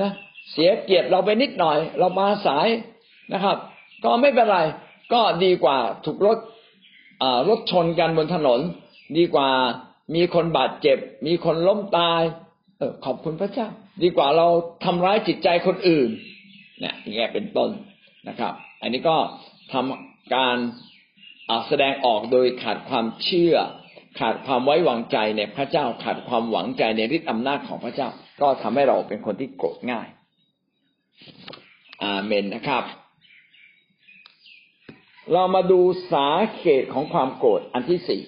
[0.00, 0.10] นะ
[0.52, 2.68] เสียเกียรติเราไปนิดหน่อย เรามาสาย
[3.32, 3.56] นะครับ
[4.04, 4.58] ก็ไม่เป็นไร
[5.12, 6.38] ก็ดีกว่าถูกรถ
[7.48, 8.60] รถชนกันบนถนน
[9.16, 9.50] ดีกว่า
[10.14, 12.22] มีคนบาดเจ็บ มีคนล้มตาย
[12.78, 13.68] เออขอบคุณพระเจ้า
[14.02, 14.48] ดีกว่าเรา
[14.84, 16.08] ทำร้ายจิตใจคนอื่น
[16.80, 17.70] เนี่ยอย่างเงี้ยเป็นต้น
[18.28, 18.52] นะครับ
[18.82, 19.16] อันนี้ก็
[19.72, 20.56] ทำการ
[21.68, 23.54] แสดงออกโดยขาดความเชื่อ
[24.20, 28.08] ขาดความไว้วางใจในพระเจ้า ขาดความหวังใจในฤทธิอำนาจของพระเจ้า
[28.40, 30.08] ก็ทำให้เราเป็นคนที่โกรธง่าย
[32.02, 32.84] อาเมนนะครับ
[35.32, 35.80] เรามาดู
[36.12, 38.22] สาเหตุของความโกรธอันที่สี่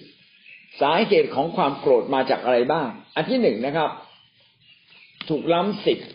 [0.81, 3.89] สาเหตุของความโกรธมาจากอะไรบ้าง อันที่หนึ่งนะครับ
[5.29, 6.09] ถูกล้ำสิทธิ์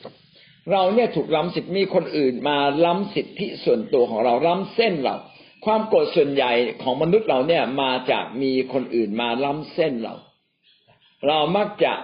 [0.72, 5.16] เราเนี่ยถูกล้ำสิทธิ์มีคนอื่นมาล้ำสิทธิส่วนตัวของเราล้ำเส้นเรา
[5.64, 6.52] ความโกรธส่วนใหญ่
[6.82, 10.14] ของมนุษย์เราเนี่ยมาจากมีคนอื่นมาล้ำเส้นเรา
[11.26, 11.94] เรามักจะ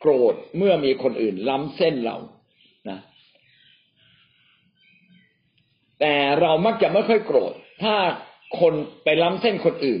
[0.00, 2.16] โกรธเมื่อมีคนอื่นล้ำเส้นเรา
[2.88, 2.98] นะ
[6.00, 7.52] แต่เรามักจะไม่ค่อยโกรธ
[7.82, 7.96] ถ้า
[8.60, 9.98] คนไปล้ำเส้นคนอื่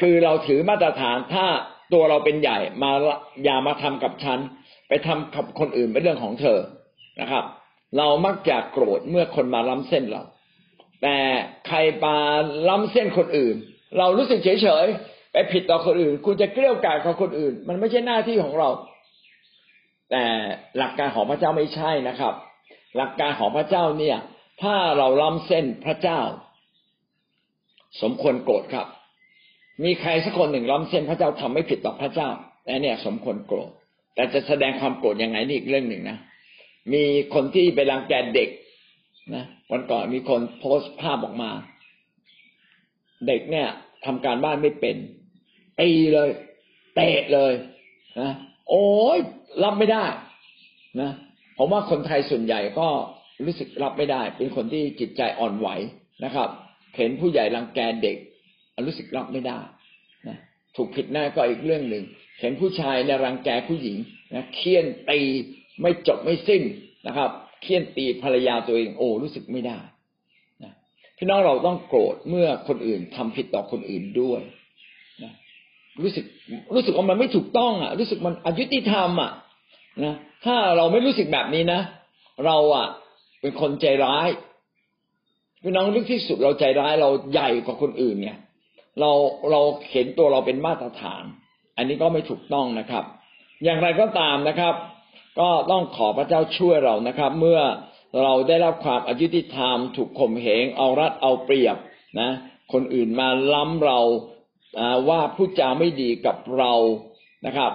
[0.00, 1.46] คือเราถือมาตรฐานถ้า
[1.92, 2.90] ตัวเราเป็นใหญ่มา
[3.44, 4.38] อย่ามาทำกับฉัน
[4.88, 6.58] ไปทำกับคนอื่นเป็นเรื่องของเธอ
[7.20, 7.44] นะครับ
[7.98, 10.22] เรามักจะโกรธเมื่อคนมาล้ำเส้นเรา
[11.02, 11.16] แต่
[11.66, 12.16] ใครมา
[12.68, 13.56] ล้ำเส้นคนอื่น
[13.98, 18.68] เรารู้สึกเฉยๆไปผิดต่อคนอื่น คุณจะเกลี้ยกล่อมกับคนอื่น มันไม่ใช่หน้าที่ของเรา
[20.10, 20.24] แต่
[20.78, 22.34] หลักการของพระเจ้าไม่ใช่นะครับ
[22.96, 24.18] หลักการของพระเจ้าเนี่ย
[24.62, 26.20] ถ้าเราล้ำเส้นพระเจ้า
[28.02, 28.86] สมควรโกรธครับ
[29.84, 32.28] มีใครสักคนหนึ่งล้ำเส้นพระเจ้าทำไม่ผิดต่อพระเจ้า
[32.64, 33.70] แต่เนี่ย สมควรโกรธ
[34.14, 36.18] แต่จะแสดงความโกรธยังไงนี่อีกเรื่องหนึ่งนะ
[36.92, 37.02] มี
[37.34, 38.48] คนที่ไปรังแกเด็ก
[39.34, 41.50] นะวันก่อนมีคนโพสต์ภาพออกมา
[43.26, 43.68] เด็กเนี่ย
[44.04, 44.96] ทำการบ้านไม่เป็น
[45.80, 46.30] ตีเลย
[46.94, 47.52] เตะเลย
[48.20, 48.30] นะ
[48.68, 48.84] โอ้
[49.16, 49.18] ย
[49.64, 50.04] รับไม่ได้
[51.00, 51.10] นะ
[51.56, 52.88] ผมว่าคนไทยส่วนใหญ่ก็
[53.44, 55.68] รู้สึกรับไม่ได้ เป็นคนที่จิตใจอ่อนไหว
[56.24, 56.48] นะครับ
[56.96, 58.16] เห็นผู้ใหญ่รังแกเด็ก
[58.86, 59.58] รู้สึกรับไม่ได้
[60.28, 60.36] นะ
[60.76, 62.04] ถูกผิดหน้าก็อีกเรื่องหนึ่ง
[62.40, 63.96] เห็นผู้ชายในรังแกผู้หญิง
[64.34, 65.20] นะเคี่ยนตี
[65.80, 66.62] ไม่จบไม่สิ้น
[67.06, 67.30] นะครับ
[67.62, 69.78] เคี่ยนตีภรรยาตัวเองโอ้รู้สึกไม่ได้
[70.64, 70.72] นะ
[71.18, 74.40] พี่น้องเราต้องโกรธเมื่อคนอื่นทำผิดต่อคนอื่นด้วย
[75.22, 75.32] นะ
[76.02, 76.24] รู้สึก
[76.74, 79.32] รู้สึกว่ามันไม่ถูกต้องอะ รู้สึกมันอยุติธรรมอะ
[80.04, 80.14] นะ
[80.44, 81.80] ถ้าเราไม่รู้สึกแบบนี้นะ
[82.46, 82.86] เราอะ
[83.40, 84.28] เป็นคนใจร้าย
[85.62, 88.38] พี่น้องลึกที่สุดเราใจร้ายเราใหญ่กว่าคนอื่นเนี่ย
[89.00, 89.12] เรา
[89.50, 91.22] เราเห็นตัวเราเป็นมาตรฐาน
[91.76, 93.04] อันนี้ก็ไม่ถูกต้องนะครับ
[93.64, 94.74] อย่างไรก็ตามนะครับ
[95.40, 97.60] ก็ต้องขอพระเจ้าช่วยเรานะครับ เมื่อ
[98.22, 101.76] เราได้รับความอายุติธรรม ถูกข่มเหงเอารัดเอาเปรียบ
[102.20, 102.30] นะ
[102.72, 104.00] คนอื่นมาล้ำเรา
[105.08, 106.72] ว่าพูดจาไม่ดีกับเรา
[107.46, 107.72] นะครับ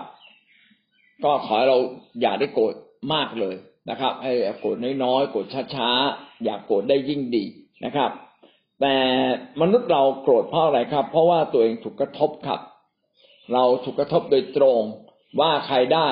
[1.24, 1.78] ก็ขอเรา
[2.22, 2.74] อย่าได้โกรธ
[3.14, 3.56] มากเลย
[3.90, 5.46] นะครับให้โกรธน้อยๆโกรธ
[5.76, 7.46] ช้าๆอย่าโกรธได้ยิ่งดี
[7.86, 8.12] นะครับ
[8.82, 8.96] แต่
[9.62, 12.60] มนุษย์เราโกรธเพราะอะไรครับ เพราะว่าตัวเองถูกกระทบครับ
[13.54, 14.82] เราถูกกระทบโดยตรง
[15.40, 16.10] ว่าใครได้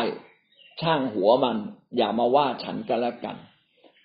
[0.81, 1.57] ช่างหัวมัน
[1.97, 3.35] อย่ามาว่าฉันกันแล้วกัน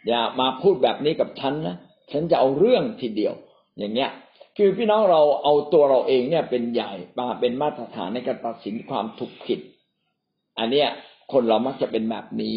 [0.08, 1.76] อย่ามาพูดแบบนี้กับฉันนะ
[2.12, 3.34] ฉันจะเอาเรื่องทีเดียว
[3.78, 4.10] อย่างเงี้ย
[4.56, 9.60] คือพี่น้องเราเอาตัวเราเองเนี่ยเป็นใหญ่มาเป็นมาตรฐานในการตัดสินความถูกผิด
[10.58, 10.88] อันเนี้ย
[11.32, 12.56] คนเรามักจะเป็นแบบนี้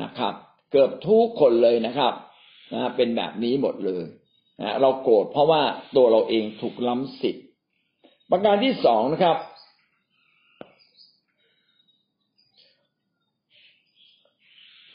[0.00, 0.34] นะครับ
[0.70, 2.14] เกือบทุกคนเลยนะครับ
[2.72, 4.04] นะเป็นแบบนี้หมดเลย
[4.82, 5.62] เราโกรธเพราะว่า
[5.96, 7.44] ตัวเราเองถูกล้ำสิทธิ์
[8.30, 9.36] ประการที่สองนะครับ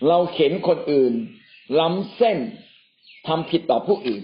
[0.08, 1.14] เราเข็นคนอื่น
[1.80, 2.38] ล้ำเส้น
[3.28, 4.24] ทำผิดต่อผู้อื่น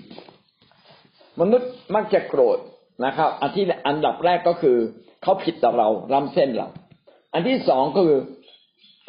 [1.39, 2.57] มนุษย์มักจะโกรธ
[3.05, 4.77] นะครับ อันที่อันดับแรกก็คือ
[5.23, 6.67] เขาผิดต่อเราล้ำเส้นเรา
[7.33, 8.19] อันที่สองก็คือ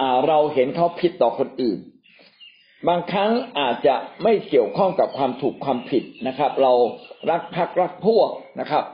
[0.01, 1.79] อเราเห็นเขาผิดต่อคนอื่น
[2.89, 6.72] บางครั้งอาจจะไม่เกี่ยวข้องกับความถูกความผิดนะครับ เรา
[7.31, 8.85] รักพักรักพวกนะครับ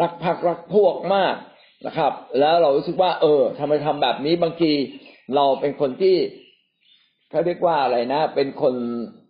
[0.00, 1.34] รักพักรักพวกมาก
[1.86, 4.72] นะครับ แล้วเรารู้สึกว่า เออทำไมทำแบบนี้บางที
[5.34, 6.16] เราเป็นคนที่
[7.30, 8.74] เขาเรียกว่าอะไรนะ เป็นคน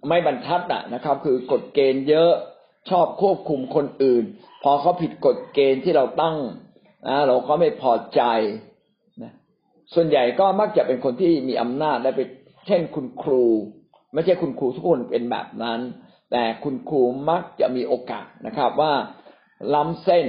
[0.08, 2.32] ไม่บรรทัดอะนะครับ คือกฎเกณฑ์เยอะ
[2.90, 4.24] ชอบควบคุมคนอื่น
[4.62, 6.36] พอเขาผิดกฎเกณฑ์ที่เราตั้ง
[7.08, 8.22] นะเราก็ไม่พอใจ
[9.22, 9.32] นะ
[9.94, 12.20] ส่วนใหญ่ก็มักจะเป็นคนที่มีอำนาจได้ไป
[12.66, 13.44] เช่นคุณครู
[14.16, 15.80] ไม่ใช่คุณครูทุกคนเป็นแบบนั้น
[16.32, 18.92] แต่คุณครูมักจะมีโอกาสนะครับ ว่า
[19.74, 20.26] ล้ำเส้น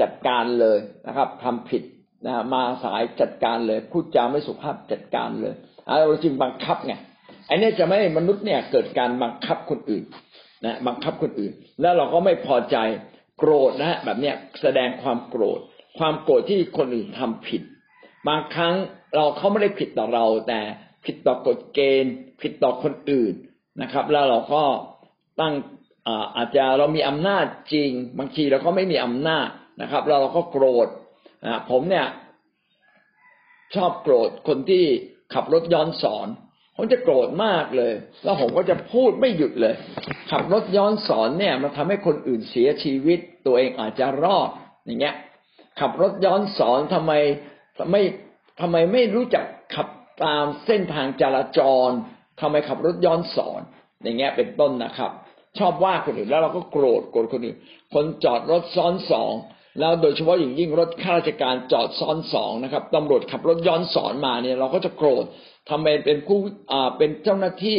[0.00, 1.82] จัดการเลยนะครับทำผิด
[2.26, 5.54] นะมาสายจัดการเลย พูดจาไม่สุภาพจัดการเลย
[5.98, 6.94] เราจึงบังคับไง
[7.46, 10.04] ไอ้นี่จะไม่มนุษย์เนี่ยเกิดการบังคับคนอื่น
[10.64, 12.76] นะบังคับคนอื่น แล้วเราก็ไม่พอใจ
[13.38, 15.60] โกรธนะฮะแบบเนี้ยแสดงความโกรธ
[15.98, 17.62] ความโกรธที่คนอื่นทำผิด
[18.28, 18.74] บางครั้ง
[19.14, 20.60] เราเขาไม่ได้ผิดต่อเราแต่
[21.04, 23.34] ผิดต่อกฎเกณฑ์ ผิดต่อคนอื่น
[23.82, 24.62] นะครับ แล้วเราก็
[25.40, 25.54] ตั้ง
[26.36, 29.48] อาจจะเรามีอำนาจจริง บางทีเราก็ไม่มีอำนาจ
[29.82, 30.88] นะครับแล้วเราก็โกรธ
[31.70, 32.06] ผมเนี่ย
[33.74, 34.84] ชอบโกรธคนที่
[35.34, 36.28] ขับรถย้อนสอน
[36.76, 37.92] ผมจะโกรธมากเลย
[38.24, 39.74] แล้วผมก็จะพูดไม่หยุดเลย
[40.30, 44.48] ขับรถย้อนสอนเนี่ย มันทำให้คนอื่นเสียชีวิต ตัวเองอาจจะรอด
[44.86, 45.14] อย่างเงี้ย
[45.80, 47.12] ขับรถย้อนสอนทำไม
[47.90, 48.02] ไม่
[48.60, 49.44] ทำไมไม่รู้จัก
[49.74, 49.88] ขับ
[50.24, 51.90] ตามเส้นทางจราจร
[52.40, 53.60] ทำไมขับรถย้อนสอน
[54.02, 55.10] อย่างเงี้ยเป็นต้นนะครับ
[55.58, 57.56] ชอบว่าคนอื่นแล้วเราก็โกรธโกรธคนอื่น
[57.94, 59.32] คนจอดรถซ้อนสอง
[59.78, 65.24] แล้วโดยเฉพาะอย่างยิ่งรถข้าราชการจอดซ้อนสองนะครับตำรวจขับรถย้อนสอนมาเนี่ยเราก็จะโกรธ
[65.70, 66.38] ทำไมเป็นผู้
[66.72, 67.78] อ่าเป็นเจ้าหน้าที่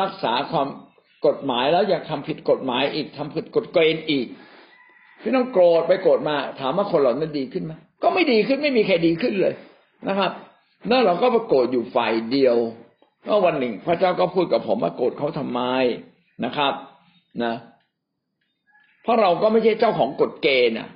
[0.00, 0.68] รักษาความ
[1.26, 4.26] กฎหมายแล้วอยากทำผิดกฎหมายอีกทำผิดกฎเกณฑ์อีก
[5.22, 7.72] พี่ต้องโกรธไปโกรธมา ถามว่าคนเหล่านั้นดีขึ้นไหม
[8.02, 9.54] ก็ไม่ดีขึ้นไม่มีใครดีขึ้นเลย
[10.08, 10.32] นะครับ
[10.88, 12.56] แล้วเราก็ไปโกรธอยู่ฝ่ายเดียว
[13.24, 15.60] แล้ววันหนึ่ง พระเจ้าก็พูดกับผมว่าโกรธเขาทำไม
[16.44, 16.72] นะครับ
[17.44, 17.54] นะ
[19.02, 20.88] เพราะเราก็ไม่ใช่เจ้าของกฎเกณฑ์อะ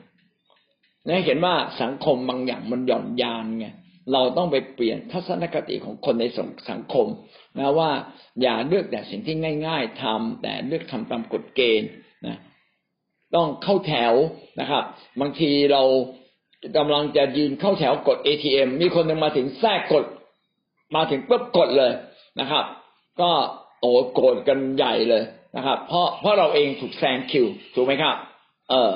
[1.09, 3.66] นะเห็นว่าสังคมบางอย่างมันหย่อนยานไง
[4.12, 6.24] เราต้องไปเปลี่ยนทัศนคติของคนใน
[6.70, 7.07] สังคม
[7.59, 7.91] นะว่า
[8.43, 11.89] อย่าเลือกแต่สิ่งที่ง่าย ๆทำแต่เลือกทำตามกฎเกณฑ์
[12.26, 12.37] นะ
[13.35, 14.14] ต้องเข้าแถว
[14.61, 14.85] นะครับ
[15.20, 15.82] บางทีเรา
[16.76, 20.04] กำลังจะยืนเข้าแถวกด ATM มีคนหนึ่งมาถึงแทรกกด
[20.96, 21.92] มาถึงปุ๊บกดเลย
[22.40, 22.64] นะครับ
[23.20, 23.30] ก็
[23.80, 25.22] โอ้โกรธกันใหญ่เลย
[25.56, 28.16] นะครับ เพราะเพราะเราเองถูกแซงคิวถูกไหมครับ
[28.70, 28.92] เออ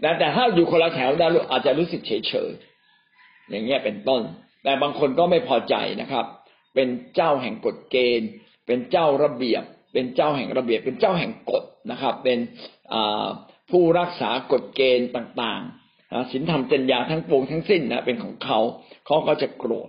[0.00, 2.50] แต่แต่ถ้าอยู่คนละแถวได้อาจจะรู้สึกเฉยเฉย
[3.50, 4.22] อย่างเงี้ยเป็นต้น
[4.64, 6.26] แต่บางคนก็ไม่พอใจนะครับ
[6.74, 8.28] เป็นเจ้าแห่งกฎเกณฑ์
[8.66, 12.38] เป็นเจ้าระเบียบ เป็นเจ้าแห่งระเบียบ เป็นเจ้าแห่งกฎนะครับ เป็น
[13.70, 15.79] ผู้รักษากฎเกณฑ์ต่างๆ
[16.32, 18.58] ศีลธรรมจรรยาทั้งปวงทั้งสิ้นนะเป็นของเขา
[19.06, 19.88] เขาก็จะโกรธ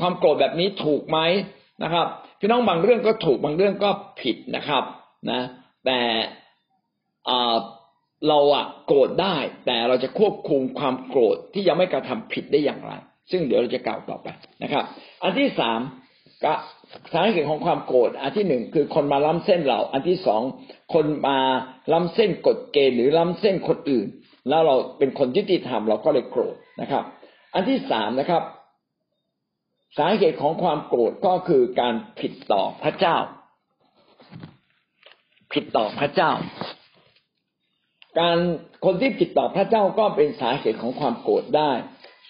[0.00, 1.18] ความโกรธแบบนี้ถูกไหม
[1.82, 2.06] นะครับ
[2.40, 4.84] พี่น้องบางเรื่องก็ถูกบางเรื่องก็ผิดนะครับ
[5.30, 5.40] นะ
[5.86, 6.00] แต่
[8.28, 12.92] เราอะโกรธได้ แต่เราจะควบคุมความโกรธที่ยังไม่กระทำผิดได้อย่างไร
[13.30, 14.28] ซึ่งเดี๋ยวเราจะกล่าวต่อไป
[14.62, 14.84] นะครับ
[15.22, 15.80] อันที่สาม
[16.44, 16.52] ก็
[17.12, 20.42] สาเหตุของความโกรธอันที่หนึ่งคือคนมาล้ำเส้นเรา อันที่สอง
[20.94, 21.38] คนมา
[21.92, 24.06] ล้ำเส้นกฎเกณฑ์หรือล้ำเส้นคนอื่น
[24.48, 27.04] แล้วเราเป็นคนยุติธรรมเราก็เลยโกรธนะครับ
[27.54, 28.42] อันที่สามนะครับ
[29.98, 33.16] สาเหตุของความโกรธก็คือการผิดต่อพระเจ้า
[35.52, 36.32] ผิดต่อพระเจ้า
[38.18, 38.38] การ
[38.84, 41.72] คนที่ผิดต่อพระเจ้าก็เป็นสาเหตุของความโกรธได้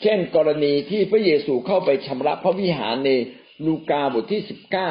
[0.03, 3.11] เช่น กรณีที่พระเยซูเข้าไปชำระพระวิหารใน
[3.67, 4.91] ลูกาบทที่สิบเก้า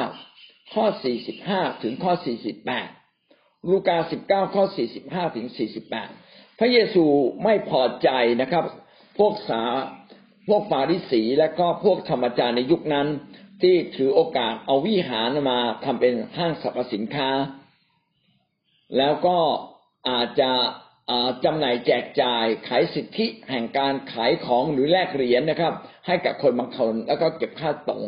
[0.74, 2.88] ข้อสี่สิบห้าถึงข้อสี่สิบแปด
[3.70, 6.10] ลูกาสิบเก้าข้อสี่สิบห้าถึงสี่สิบแปด
[6.60, 7.05] พระเยซู
[7.43, 8.10] ไม่พอใจ
[8.41, 8.66] นะครับ
[9.18, 9.64] พวกสา
[10.47, 13.07] พวกฟาริสีและก็พวกธรรมจารย์ในยุคนั้น
[13.62, 17.30] ที่ถือโอกาสเอาวิหารมาทำเป็นห้างสรรพสินค้า
[18.97, 19.38] แล้วก็
[20.10, 20.51] อาจจะ
[21.43, 25.74] จำหน่ายแจกจ่ายขายสิทธิแห่งการขายของหรือแลกเหรียญนะครับ
[26.07, 28.03] ให้กับคนบางคนแล้วก็เก็บค่าตรง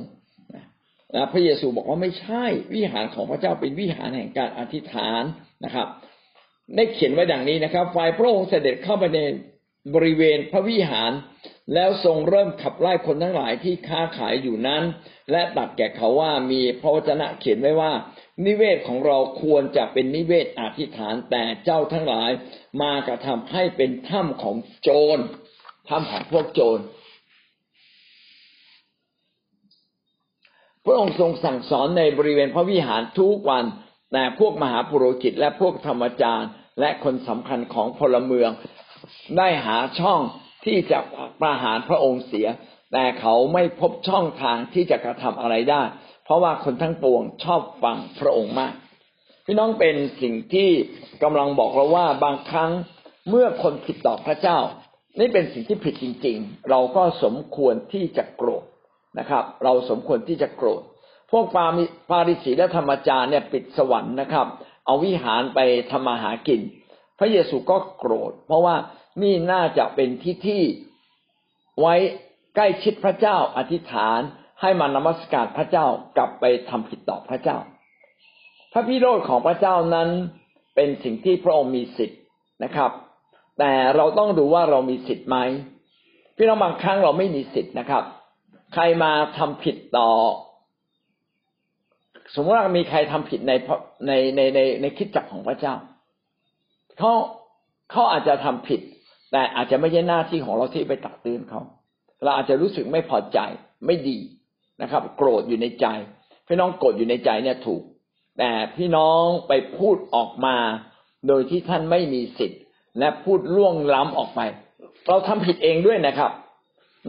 [1.16, 2.46] นะพระเยซูบอกว่าไม่ใช่
[2.76, 5.24] วิหารของพระเจ้าเป็นวิหารแห่งการอธิษฐาน
[5.66, 5.88] นะครับ
[6.76, 9.20] ได้เขียนไว้ดังนี้นะครับ ฝ่ายพระองค์เสด็จเข้าไปใน
[9.96, 11.12] บริเวณพระวิหาร
[11.74, 14.84] แล้วทรงเริ่มขับไล่คนทั้งหลายที่ค้าขายอยู่นั้น
[15.32, 17.92] และตัดแก่เขาว่ามีพระวจนะเขียนไว้ว่า
[18.46, 22.30] นิเวศของเราควรจะเป็นนิเวศอธิษฐานแต่เจ้าทั้งหลาย
[22.82, 25.18] มากระทำให้เป็นถ้ำของโจร
[25.90, 26.80] ถ้ำของพวกโจร
[30.86, 33.66] พระองค์ทรงสั่งสอนในบริเวณพระวิหารทุกวัน
[34.14, 36.50] แต่พวกมหาปุโรหิตและพวกธรรมจารย์
[36.80, 38.52] และคนสำคัญของพลเมือง
[39.38, 40.20] ได้หาช่อง
[40.66, 41.00] ที่จะ
[41.42, 42.48] ประหารพระองค์เสีย
[42.94, 45.82] แต่เขาไม่พบช่องทางที่จะกระทำอะไรได้
[46.24, 48.74] เพราะว่าคนทั้งปวงชอบฟังพระองค์มาก
[49.46, 50.70] พี่น้องเป็นสิ่งที่
[51.24, 52.72] กำลังบอกเราว่าบางครั้ง
[53.30, 54.60] เมื่อคนผิดต่อพระเจ้า
[55.20, 58.64] นี่เป็นสิ่งที่ผิดจริง ๆ เราก็สมควรที่จะโกรธ
[59.20, 60.82] นะครับ เราสมควรที่จะโกรธ
[61.32, 64.48] พวกฟาริฟาริสีและธรรมจาร์เนี่ยปิดสวรรค์นะครับ
[64.86, 65.60] เอาวิหารไป
[65.92, 66.62] ทำมาหากิน
[67.20, 68.76] พระเยซูก็โกรธ เพราะว่า
[69.22, 70.62] นี่น่าจะเป็นที่ที่
[71.80, 71.96] ไว้
[72.56, 74.20] ใกล้ชิดพระเจ้าอธิษฐาน
[74.62, 75.86] ให้มานมัสการพระเจ้า
[76.18, 77.58] กลับไปทำผิดต่อพระเจ้า
[78.74, 80.10] พระพิโรธของพระเจ้านั้น
[80.76, 82.20] เป็นสิ่งที่พระองค์มีสิทธิ์
[82.64, 82.92] นะครับ
[83.60, 85.38] แต่เราต้องดูว่าเรามีสิทธิ์ไหม
[86.36, 88.04] พี่น้องบางครั้งเราไม่มีสิทธิ์นะครับ
[88.74, 90.10] ใครมาทำผิดต่อ
[92.36, 93.54] สมมติว่ามีใครทำผิดใน
[94.08, 95.76] ในในในในคิดจักของพระเจ้า
[96.98, 97.14] เขา
[97.92, 98.82] เขาอาจจะทำผิด
[99.32, 101.62] แต่อาจจะไม่ใช่หน้าที่ของเราที่ไปตักเตือนเขา
[102.24, 103.40] เราอาจจะรู้สึกไม่พอใจ
[103.86, 104.18] ไม่ดี
[104.82, 105.86] นะครับ โกรธอยู่ในใจ
[106.48, 107.82] พี่น้องโกรธอยู่ในใจเนี่ยถูก
[108.40, 110.58] แต่พี่น้องไปพูดออกมา
[111.28, 112.62] โดยที่ท่านไม่มีสิทธิ์
[113.00, 114.42] และพูดล่วงล้ำออกไป
[115.08, 116.32] เราทำผิดเองด้วยนะครับ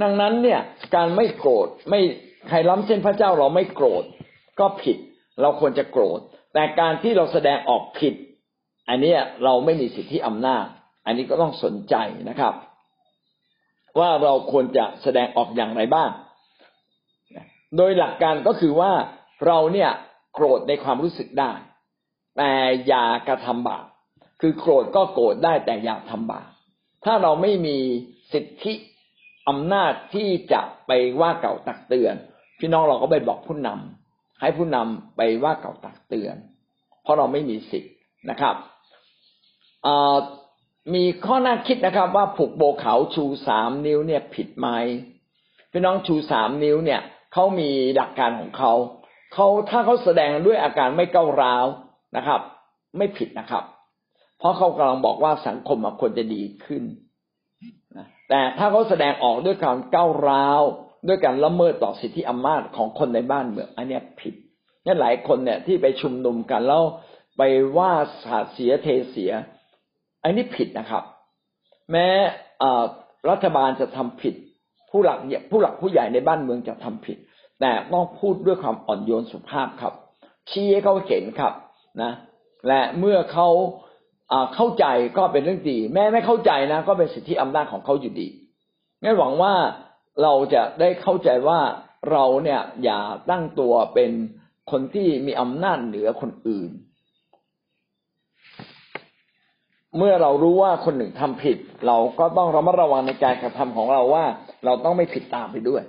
[0.03, 0.61] ดังนั้นเนี่ย
[0.95, 2.01] การไม่โกรธไม่
[2.49, 4.05] ใครล้ำเส้นพระเจ้าเราไม่โกรธ
[4.61, 4.97] ก็ผิด
[5.41, 6.21] เราควรจะโกรธ
[6.55, 8.15] แต่การที่เราแสดงออกผิด
[8.89, 9.15] อันนี้
[9.45, 10.67] เราไม่มีสิทธิอำนาจ
[11.07, 11.95] อันนี้ก็ต้องสนใจ
[12.29, 12.55] นะครับ
[13.99, 16.11] ว่าเราควรจะแสดงออกอย่างไรบ้าง
[17.77, 18.93] โดยหลักการก็คือว่า
[19.47, 19.91] เราเนี่ย
[20.35, 21.53] โกรธในความรู้สึกได้
[22.37, 22.53] แต่
[22.87, 23.85] อย่ากระทำบาป
[24.41, 26.49] คือโกรธก็โกรธได้แต่อย่าทำบาป
[27.05, 27.79] ถ้าเราไม่มี
[28.33, 28.75] สิทธิ
[29.49, 32.15] อำนาจที่จะไปว่าเก่าตักเตือน
[32.59, 34.02] พี่น้องเราก็ไปบอกผู้นำ
[34.43, 36.37] ให้ผู้นำไปว่าเก่าตักเตือน
[37.03, 37.93] เพราะเราไม่มีสิทธิ์
[38.31, 38.57] นะครับ
[40.95, 44.69] มีข้อน่าคิดนะครับ ว่าผูกโบเขาชูสามนิ้วเนี่ยผิดไหม
[45.71, 47.01] พี่น้องชูสามนิ้วเนี่ย
[47.33, 48.73] เขามีหลักการของเขา
[49.35, 51.67] เขาถ้าเขาแสดงด้วยอาการไม่เก้าร้าว
[52.17, 52.41] นะครับ
[52.97, 53.65] ไม่ผิดนะครับ
[54.39, 56.83] เพราะเขากำลังบอกว่าสังคมควรจะดีขึ้น
[58.29, 60.63] แต่ถ้าเขาแสดงออกด้วยการก้าวร้าว
[61.09, 64.35] ด้วยการละเมิดต่อสิทธิอำนาจของคนในบ้านเมืองอันนี้ผิด
[64.85, 66.83] นี่หลายคนเนี่ยที่ไปชุมนุมกันแล้ว
[67.37, 67.43] ไป
[67.77, 67.93] ว่า
[68.25, 69.33] สาดเสียเทเสีย
[70.23, 71.05] อันนี้ผิดนะครับ
[71.93, 72.09] แม้
[73.31, 74.35] รัฐบาลจะทำผิด
[74.91, 75.19] ผู้หลัก
[75.51, 77.17] ผู้หลักผู้ใหญ่ในบ้านเมืองจะทำผิด
[77.61, 79.95] แต่ต้องพูดด้วยความอ่อนโยนสุภาพครับ
[80.51, 81.53] ชี้ให้เขาเห็นครับ
[82.03, 82.13] นะ
[82.69, 83.49] และเมื่อเขา
[84.55, 84.87] เข้าใจ
[85.19, 88.29] ก็เป็นเรื่องดี แม้ไม่เข้าใจนะ ก็เป็นสิทธิอำนาจของเขาอยู่ดี
[89.03, 89.53] งั้นหวังว่า
[90.23, 91.61] เราจะได้เข้าใจว่า
[92.13, 93.01] เราเนี่ยอย่า
[93.31, 94.11] ตั้งตัวเป็น
[94.71, 96.71] คนที่มีอำนาจเหนือคนอื่น
[99.97, 104.25] เมื่อเรารู้ว่าคนหนึ่งทำผิด เราก็ต้องระมัดระวังในการกระทำของเราว่า
[104.65, 105.83] เราต้องไม่ผิดตามไปด้วย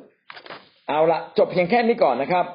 [0.88, 2.46] เอาละจบเพียงแค่นี้ก่อนนะครับ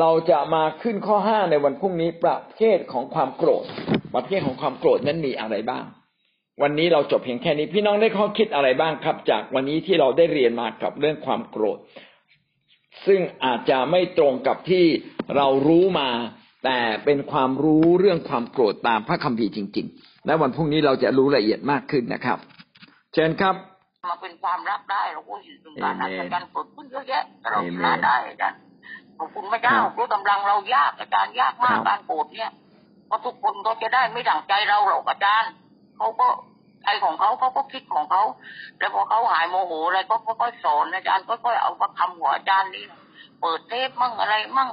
[0.00, 3.64] เราจะมาขึ้นข้อห้าในวันพรุ่งนี้ประเภทของความโกรธ
[4.14, 5.84] ประเภทของความโกรธนั้นมีอะไรบ้าง
[6.62, 11.78] วันนี้เราจบเพียงแค่นี้ พี่น้องได้ข้อคิดอะไรบ้างครับ จากวันนี้ที่เราได้เรียนมากับเรื่องความโกรธ
[13.06, 14.84] ซึ่งอาจจะไม่ตรงกับที่
[15.36, 16.08] เรารู้มา
[16.64, 22.38] แต่เป็นความรู้เรื่องความโกรธตามพระคัมภีร์จริง ๆ และวันพรุ่งนี้เราจะรู้ละเอียดมากขึ้นนะครับ
[23.14, 23.54] เชิญครับ
[24.06, 28.58] มาเป็นความรับได้เราก็เห็นถึงการอัศจรรย์เกิดขึ้นเยอะแยะเราชนะได้อาจารย์
[29.18, 32.50] ขอบคุณพระเจ้ารู้กำลังเรายากอาจารย์ยากมากการโกรธเนี่ย
[33.06, 35.50] เพราะทุกคนก็จะได้ไม่ดั่งใจเราหรอกอาจารย์
[35.96, 36.28] เขาก็
[36.82, 38.22] ใจของเขาเขาก็คิดของเขา
[38.78, 42.84] แล้วพอเขาหายโมโหอะไรก็ค่อยๆสอนอาจารย์ค่อยๆเอาประคำหัวอาจารย์นี่
[43.40, 44.70] เปิดเทปมั่งอะไรมั่ง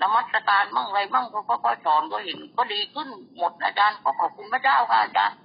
[0.00, 5.36] นมัสการมั่งอะไรมั่งก็ค่อยๆสอนก็เห็น ก็ดีขึ้นหมดอาจารย์ก็ขอบคุณพระเจ้าค่ะอาจารย์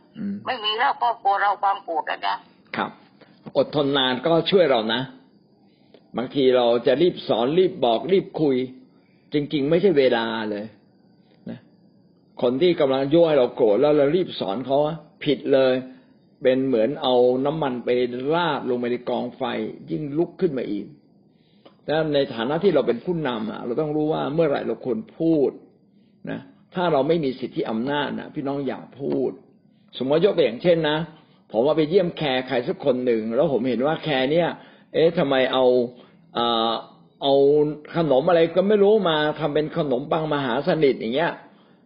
[0.46, 2.44] ไม่มีแล้วก็กลัวเราความโกรธอาจารย์
[2.76, 2.90] ครับ
[3.58, 5.02] อดทนนานก็ช่วยเรานะ
[6.18, 8.56] บางทีเราจะรีบสอนรีบบอกรีบคุย
[9.34, 10.66] จริง ๆ ไม่ใช่เวลาเลย
[12.42, 14.78] คนที่กำลังยั่วให้เราโกรธแล้วเรารีบสอนเขา
[15.26, 15.74] ผิดเลย
[16.42, 17.16] เป็นเหมือนเอา
[17.46, 17.90] น้ำมันไป
[18.34, 19.44] ราดลงไปในกองไฟ
[19.92, 20.86] ยิ่งลุกขึ้นมาอีก
[21.88, 25.50] แล้วในฐานะที่เราเป็นผู้นำอะ เราต้องรู้ว่าเมื่อไหร่เราควรพูด
[26.30, 26.40] นะ
[26.76, 29.32] ถ้าเราไม่มีสิทธิอำนาจนะพี่น้องอย่าพูด
[29.98, 30.98] สมมติยกตัวอย่างเช่นนะ
[31.52, 34.50] ผมว่าไปเยี่ยมแคร์ใครสักคนหนึ่งแล้วผมเห็นว่าแคร์เนี่ย
[34.94, 35.66] เอ๊ะทำไมเอา
[37.24, 37.34] เอา
[37.96, 41.32] ขนมอะไรก็ไม่รู้มาทำเป็นขนมปังมหาสนิทอย่างเงี้ย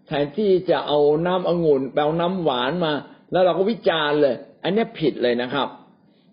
[0.08, 2.94] แทนที่จะเอาน้ำองุ่นแปลน้ำหวานมา
[3.32, 5.68] แล้วเราก็วิจารณ์เลย อันนี้ผิดเลยนะครับ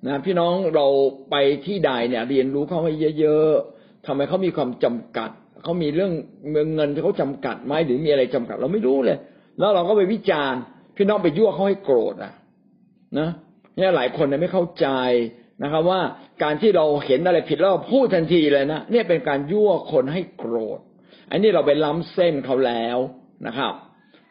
[0.06, 0.86] นะพี่น้องเรา
[1.30, 1.36] ไป
[1.66, 5.30] ที่ใดเนี่ย เรียนรู้เขาให้เยอะๆทำไมเขามีความจำกัด
[5.62, 6.12] เขามีเรื่อง
[6.74, 9.18] เงินที่เขาจำกัดไหมหรือมีอะไรจำกัด เราไม่รู้เลย
[9.58, 10.60] แล้วเราก็ไปวิจารณ์
[10.96, 12.32] พี่น้องไปยั่วเขาให้โกรธอะ
[13.18, 13.28] นะ
[13.76, 14.88] เนี่ยหลายคนเนี่ยไม่เข้าใจ
[15.62, 16.00] นะครับ ว่า
[16.42, 20.80] การที่เราเห็นอะไรผิดแล้วเราพูดทันทีเลยนะเนี่ยเป็นการยั่วคนให้โกรธ
[21.30, 22.98] อันนี้เราไปล้ำเส้นเขาแล้ว
[23.46, 23.72] นะครับ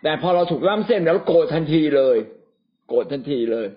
[0.03, 2.17] แต่พอเราถูกล้ำเส้นแล้วโกรธทันทีเลย
[2.87, 3.67] โกรธทันทีเลย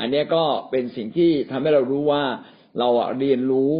[0.00, 2.24] อันนี้ก็เป็นสิ่งที่ทำให้เรารู้ว่า
[2.78, 2.88] เรา
[3.18, 3.72] เรียนรู้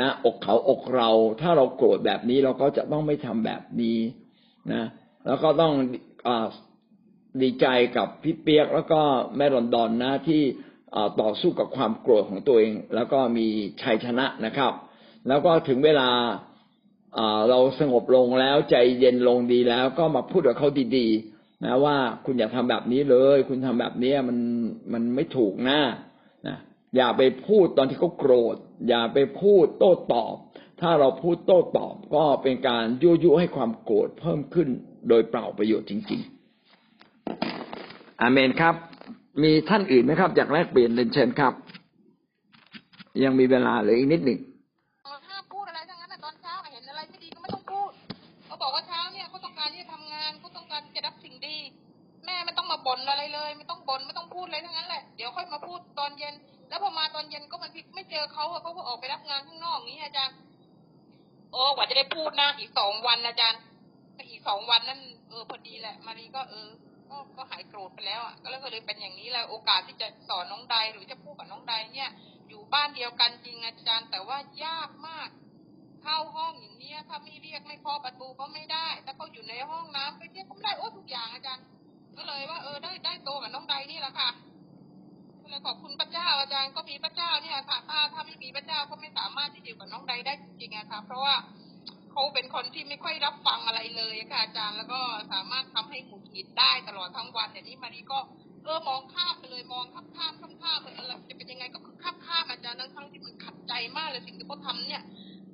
[0.00, 1.10] นะ อกเขาอกเรา
[1.40, 3.98] ถ้าเราโกรธแบบนี้เราก็จะต้องไม่ทำแบบนี้
[4.72, 4.84] นะ
[5.26, 5.72] แล้วก็ต้อง
[6.28, 6.30] อ
[7.42, 7.66] ดีใจ
[7.96, 9.00] กับพี่เปียกแล้วก็
[9.36, 10.42] แม่รอนดอนนะที่
[11.20, 13.46] ต่อสู้กับความโกรธของตัวเอง แล้วก็มี
[13.82, 14.72] ชัยชนะนะครับ
[15.28, 16.10] แล้วก็ถึงเวลา
[17.50, 21.29] เราสงบลงแล้วใจเย็นลงดีแล้วก็มาพูดกับเขาดีๆ
[21.64, 24.38] นะว่าคุณอย่าทำแบบนี้เลย คุณทำแบบนี้มัน
[24.92, 25.80] มันไม่ถูกนะ
[26.46, 26.56] นะ
[26.96, 28.56] อย่าไปพูดตอนที่เขาโกรธ
[28.88, 30.34] อย่าไปพูดโต้ตอบ
[30.80, 34.68] ถ้าเราพูดโต้ตอบก็เป็นการยั่วยุให้ความโกรธเพิ่มขึ้น
[35.08, 36.20] โดยเปล่าประโยชน์จริง
[37.04, 38.74] ๆ อาเมนครับ
[39.42, 41.52] มีท่านอื่นไหมครับ อยากแลกเปลี่ยนเรียนเชิญครับ
[43.24, 44.38] ยังมีเวลาเหลืออีกนิดหนึ่ง
[55.52, 56.34] มาพูดตอนเย็น
[56.68, 60.36] แล้วพอมาตอนเย็นก็มันไม่เจอเขาเขาก็ออกไปรับงานข้างนอกนี้อาจารย์
[61.52, 63.60] โอ้กว่าจะได้พูดนะอีกสองวันอาจารย์
[64.30, 66.68] อีกสองวันนั่นเออพอดีแหละ มารีก็เออ
[67.10, 72.10] ก็ก็หายโกรธไปแล้วอะก็เลยเลยเป็นอย่างนี้เลยโอกาสที่จะสอนน้องใดหรือจะพูดกับน้องใดเนี่ย
[72.48, 75.28] อยู่บ้านเดียวกันจริงอาจารย์ แต่ว่ายากมาก
[76.02, 81.64] เข้าห้องอย่างเนี้ย ถ้าไม่เรียกไม่เคาะประตูก็ไม่ได้ ถ้าเขาอยู่ในห้องน้ำไปเรียกก็ไม่ได้โอ้ทุกอย่างอาจารย์
[82.16, 84.28] ก็เลยว่าเออได้ได้โตกับน้องใดนี่แหละค่ะ
[85.66, 91.34] ขอบคุณพระเจ้าอาจารย์ก็มีพระเจ้าเนี่ยค่ะถ้าถ้าไม่มีพระเจ้าก็ไม่สามารถที่จะอยู่กับน้องใดได้จริงๆอะค่ะเพราะว่า
[92.10, 95.00] เขาเป็นคนที่ไม่ค่อยรับฟังอะไรเลยค่ะอาจารย์แล้วก็
[95.32, 98.20] สามารถทำให้หมุดหงิดได้ตลอดทั้งวันแต่นี่มารีก็
[98.64, 105.02] เออมองข้ามไปเลยมองข้ามข้ามข้ามข้ามไปอะไรจะเป็นยังไงก็คือข้ามข้ามอาจารย์นั้งทั้งที่มันขัดใจมากเลยสิ่งที่เขาทำเนี่ย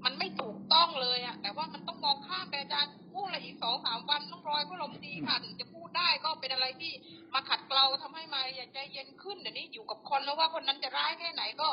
[0.05, 6.93] มันไม่ถูกต้องเลยอะแต่ว่ามันต้องมองข้ามไปอาจารย์พูดอะไรอีกสองสามวันต้องรอยก็ลมดีค่ะถึงจะพูดได้ก็เป็นอะไรที่
[7.33, 11.69] มาขัดเกลาทำให้มาอยากใจเย็นขึ้นเดี๋ยวนี้อยู่กับคนแล้วว่าคนนั้นจะร้ายแค่ไหนก็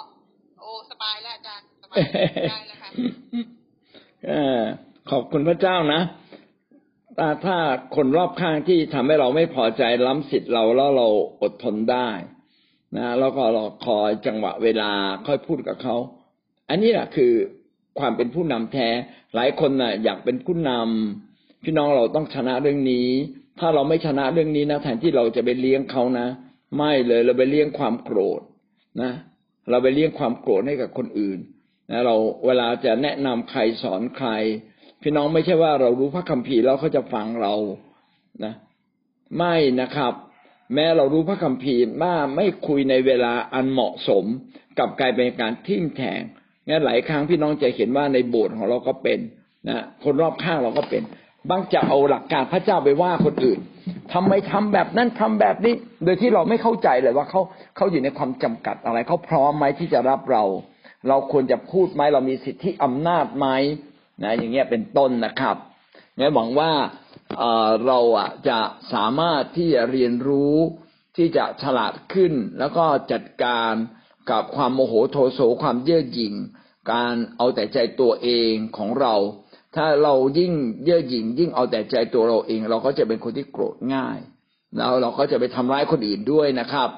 [0.60, 1.98] โอ้สบายแล้วอาจารย์สบาย
[2.52, 2.90] ได้แล้วค่ะ
[5.12, 6.02] ขอบคุณพระเจ้านะ
[7.18, 7.58] ถ้าถ้า
[7.96, 11.08] คนรอบข้างที่ทำให้เราไม่พอใจล้ำสิทธิ์เราแล้วเรา
[11.42, 12.10] อดทนได้
[12.98, 14.92] นะแล้วก็รอคอยจังหวะเวลา
[15.28, 15.96] ค่อยพูดกับเขา
[16.70, 17.34] อันนี้แหละคือ
[18.00, 18.90] ความเป็นผู้นำแท้
[19.36, 23.08] หลายคนนะ่ะ อยากเป็นผู้นำพี่น้องเราต้องชนะเรื่องนี้
[23.60, 26.28] ถ้าเราไม่ชนะเรื่องนี้นะแทนที่เราจะไปเลี้ยงเขานะ
[26.78, 28.42] ไม่เลยเราไปเลี้ยงความโกรธ
[29.02, 29.12] นะ
[29.70, 31.40] เราไปเลี้ยงความโกรธให้กับคนอื่น
[31.92, 32.16] นะเรา
[32.46, 34.30] เวลาจะแนะนำใครสอนใคร
[35.02, 37.54] พี่น้องไม่ใช่ว่าเรารู้พระคัมภีร์แล้วเขาจะฟังเรา
[38.46, 38.54] นะ
[39.38, 40.14] ไม่นะครับ
[40.74, 44.26] แม้เรารู้พระคัมภีร์ว่าไม่คุยในเวลาอันเหมาะสม
[44.80, 46.22] กับกลายเป็นการทิ่มแทง
[46.70, 49.20] งั้นหลายครั้งพี่น้องจะเห็นว่าในโบสถ์ของเราก็เป็น
[49.70, 51.04] นะคนรอบข้างเราก็เป็น
[51.50, 53.60] บางจะเอาหลักการพระเจ้าไปว่าคนอื่น
[54.14, 57.42] ทำไมทำแบบนั้นทำแบบนี้ โดยที่เราไม่เข้าใจเลยว่าเขา
[57.76, 60.44] เขาอยู่ในความจำกัดอะไรเขาพร้อมไหมที่จะรับเรา
[61.08, 63.48] เราควรจะพูดไหมเรามีสิทธิอำนาจไหม
[64.24, 65.56] นะ อย่างเงี้ยเป็นต้นนะครับ
[66.18, 66.72] งั้นหวังว่า
[67.88, 68.60] เราอะจะ
[68.94, 70.56] สามารถที่จะเรียนรู้
[71.18, 73.74] ที่จะฉลาดขึ้นแล้วก็จัดการ
[74.32, 76.34] กับความโมโหโทโสความเย่อหยิ่ง
[76.92, 79.16] การเอาแต่ใจตัวเองของเรา
[79.76, 80.54] ถ้าเรายิ่ง
[80.86, 84.20] เย่อหยิ่ง ยิ่งเอาแต่ใจตัวเราเอง เราก็จะเป็นคนที่โกรธง่าย
[84.78, 86.90] แล้วเราก็จะไปทำร้ายคนอื่นด้วยนะครับ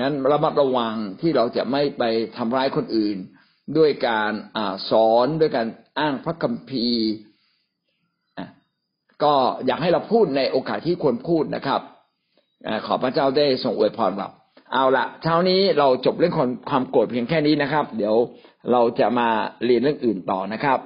[0.00, 2.02] งั้นระมัดระวังที่เราจะไม่ไป
[2.36, 3.16] ทำร้ายคนอื่น
[3.76, 4.58] ด้วยการอ
[4.90, 5.66] สอนด้วยการ
[5.98, 7.08] อ้างพระคัมภีร์
[9.24, 9.34] ก็
[9.66, 11.80] อยากให้เราพูดในโอกาสที่ควรพูดนะครับ
[12.86, 14.28] ขอพระเจ้าได้ทรงอวยพรเรา
[14.74, 16.34] เอาละเช้านี้เราจบเรื่อง
[16.70, 18.14] ความโกรธเพียงแค่นี้นะครับ เดี๋ยว
[18.72, 19.28] เราจะมา
[19.64, 20.78] เรียนเรื่องอื่นต่อนะครับ